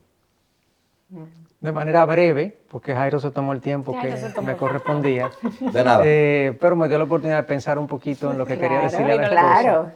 De 1.60 1.72
manera 1.72 2.06
breve, 2.06 2.62
porque 2.70 2.94
Jairo 2.94 3.20
se 3.20 3.32
tomó 3.32 3.52
el 3.54 3.60
tiempo 3.62 3.94
Jairo 3.94 4.16
que 4.16 4.30
tomó 4.34 4.48
me 4.48 4.56
correspondía, 4.56 5.32
De 5.60 5.84
nada. 5.84 6.04
eh, 6.06 6.56
pero 6.62 6.76
me 6.76 6.88
dio 6.88 6.98
la 7.00 7.04
oportunidad 7.06 7.38
de 7.38 7.44
pensar 7.44 7.78
un 7.80 7.88
poquito 7.88 8.32
en 8.32 8.38
lo 8.38 8.46
que 8.46 8.54
quería 8.54 8.80
Claro, 8.80 8.84
decirle 8.92 9.12
a 9.14 9.16
la 9.16 9.24
esposa. 9.24 9.62
claro. 9.62 9.92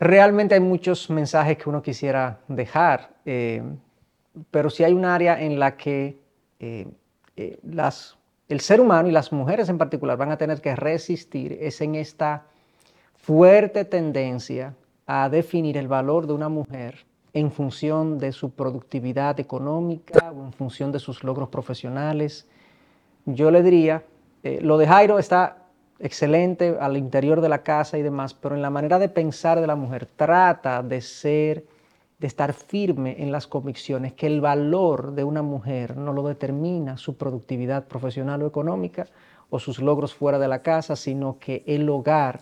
Realmente 0.00 0.54
hay 0.54 0.60
muchos 0.60 1.08
mensajes 1.10 1.56
que 1.58 1.68
uno 1.68 1.82
quisiera 1.82 2.40
dejar, 2.48 3.10
eh, 3.24 3.62
pero 4.50 4.68
sí 4.70 4.84
hay 4.84 4.92
un 4.92 5.04
área 5.04 5.40
en 5.40 5.58
la 5.58 5.76
que 5.76 6.18
eh, 7.36 7.58
el 8.48 8.60
ser 8.60 8.80
humano 8.80 9.08
y 9.08 9.12
las 9.12 9.32
mujeres 9.32 9.68
en 9.68 9.78
particular 9.78 10.16
van 10.16 10.30
a 10.30 10.38
tener 10.38 10.60
que 10.60 10.74
resistir, 10.76 11.58
es 11.60 11.80
en 11.80 11.94
esta 11.94 12.46
fuerte 13.14 13.84
tendencia 13.84 14.74
a 15.06 15.28
definir 15.28 15.76
el 15.76 15.88
valor 15.88 16.26
de 16.26 16.32
una 16.32 16.48
mujer 16.48 17.06
en 17.32 17.52
función 17.52 18.18
de 18.18 18.32
su 18.32 18.50
productividad 18.50 19.38
económica 19.40 20.32
o 20.32 20.44
en 20.44 20.52
función 20.52 20.90
de 20.90 20.98
sus 20.98 21.22
logros 21.22 21.48
profesionales. 21.48 22.48
Yo 23.26 23.50
le 23.50 23.62
diría, 23.62 24.04
eh, 24.42 24.58
lo 24.62 24.78
de 24.78 24.86
Jairo 24.86 25.18
está 25.18 25.66
excelente 25.98 26.76
al 26.80 26.96
interior 26.96 27.40
de 27.40 27.48
la 27.48 27.62
casa 27.62 27.98
y 27.98 28.02
demás, 28.02 28.32
pero 28.34 28.54
en 28.54 28.62
la 28.62 28.70
manera 28.70 28.98
de 28.98 29.08
pensar 29.08 29.60
de 29.60 29.66
la 29.66 29.76
mujer 29.76 30.06
trata 30.06 30.82
de 30.82 31.00
ser, 31.00 31.64
de 32.18 32.26
estar 32.26 32.52
firme 32.54 33.22
en 33.22 33.30
las 33.30 33.46
convicciones, 33.46 34.14
que 34.14 34.26
el 34.26 34.40
valor 34.40 35.14
de 35.14 35.24
una 35.24 35.42
mujer 35.42 35.96
no 35.96 36.12
lo 36.12 36.26
determina 36.26 36.96
su 36.96 37.16
productividad 37.16 37.86
profesional 37.86 38.42
o 38.42 38.46
económica 38.46 39.06
o 39.50 39.58
sus 39.58 39.80
logros 39.80 40.14
fuera 40.14 40.38
de 40.38 40.48
la 40.48 40.62
casa, 40.62 40.96
sino 40.96 41.38
que 41.38 41.62
el 41.66 41.88
hogar 41.88 42.40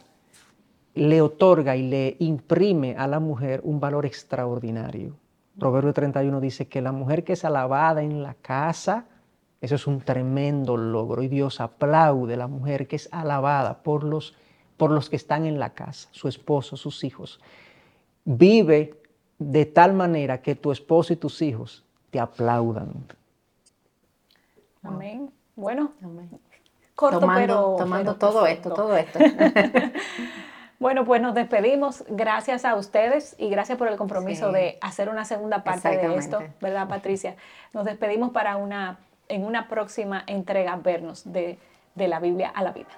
le 0.95 1.21
otorga 1.21 1.77
y 1.77 1.83
le 1.83 2.17
imprime 2.21 2.95
a 2.97 3.09
la 3.09 3.19
mujer 3.19 3.61
un 3.65 3.81
valor 3.81 4.07
extraordinario. 4.07 5.17
Proverbio 5.59 5.93
31 5.93 6.41
dice 6.41 6.69
que 6.69 6.81
la 6.81 6.93
mujer 6.93 7.25
que 7.25 7.33
es 7.33 7.45
alabada 7.45 8.03
en 8.03 8.23
la 8.23 8.35
casa, 8.35 9.07
eso 9.61 9.75
es 9.75 9.87
un 9.87 10.01
tremendo 10.01 10.77
logro 10.77 11.23
y 11.23 11.29
Dios 11.29 11.61
aplaude 11.61 12.35
a 12.35 12.39
la 12.39 12.47
mujer 12.47 12.87
que 12.87 12.97
es 12.97 13.09
alabada 13.13 13.83
por 13.83 14.05
los, 14.05 14.35
por 14.77 14.91
los 14.91 15.11
que 15.11 15.17
están 15.17 15.47
en 15.47 15.59
la 15.59 15.75
casa, 15.75 16.09
su 16.13 16.29
esposo, 16.29 16.77
sus 16.77 17.03
hijos. 17.03 17.41
Vive 18.25 19.04
de 19.51 19.67
tal 19.67 19.93
manera 19.93 20.41
que 20.43 20.55
tu 20.55 20.73
esposo 20.73 21.13
y 21.13 21.17
tus 21.17 21.43
hijos 21.43 21.85
te 22.11 22.21
aplaudan. 22.21 22.93
Amén. 24.83 25.31
Bueno, 25.57 25.93
Amén. 26.03 26.31
corto 26.95 27.21
tomando, 27.21 27.41
pero 27.41 27.77
tomando 27.79 28.17
pero 28.19 28.19
todo 28.19 28.47
esto, 28.47 28.73
todo 28.73 28.97
esto. 28.97 29.19
Bueno, 30.81 31.05
pues 31.07 31.23
nos 31.23 31.35
despedimos. 31.35 32.05
Gracias 32.09 32.65
a 32.65 32.75
ustedes 32.75 33.37
y 33.39 33.49
gracias 33.49 33.79
por 33.79 33.89
el 33.89 33.97
compromiso 33.97 34.49
Sí. 34.49 34.55
de 34.55 34.79
hacer 34.83 35.09
una 35.09 35.25
segunda 35.25 35.63
parte 35.65 35.89
de 35.97 36.17
esto. 36.17 36.43
¿verdad, 36.61 36.89
Patricia? 36.89 37.37
Nos 37.73 37.85
despedimos 37.87 38.33
para 38.33 38.57
una 38.57 38.99
en 39.29 39.47
una 39.47 39.69
próxima 39.69 40.25
entrega 40.27 40.77
vernos 40.77 41.33
de, 41.33 41.59
de 41.95 42.09
la 42.09 42.21
Biblia 42.21 42.53
a 42.55 42.63
la 42.63 42.73
vida. 42.73 42.89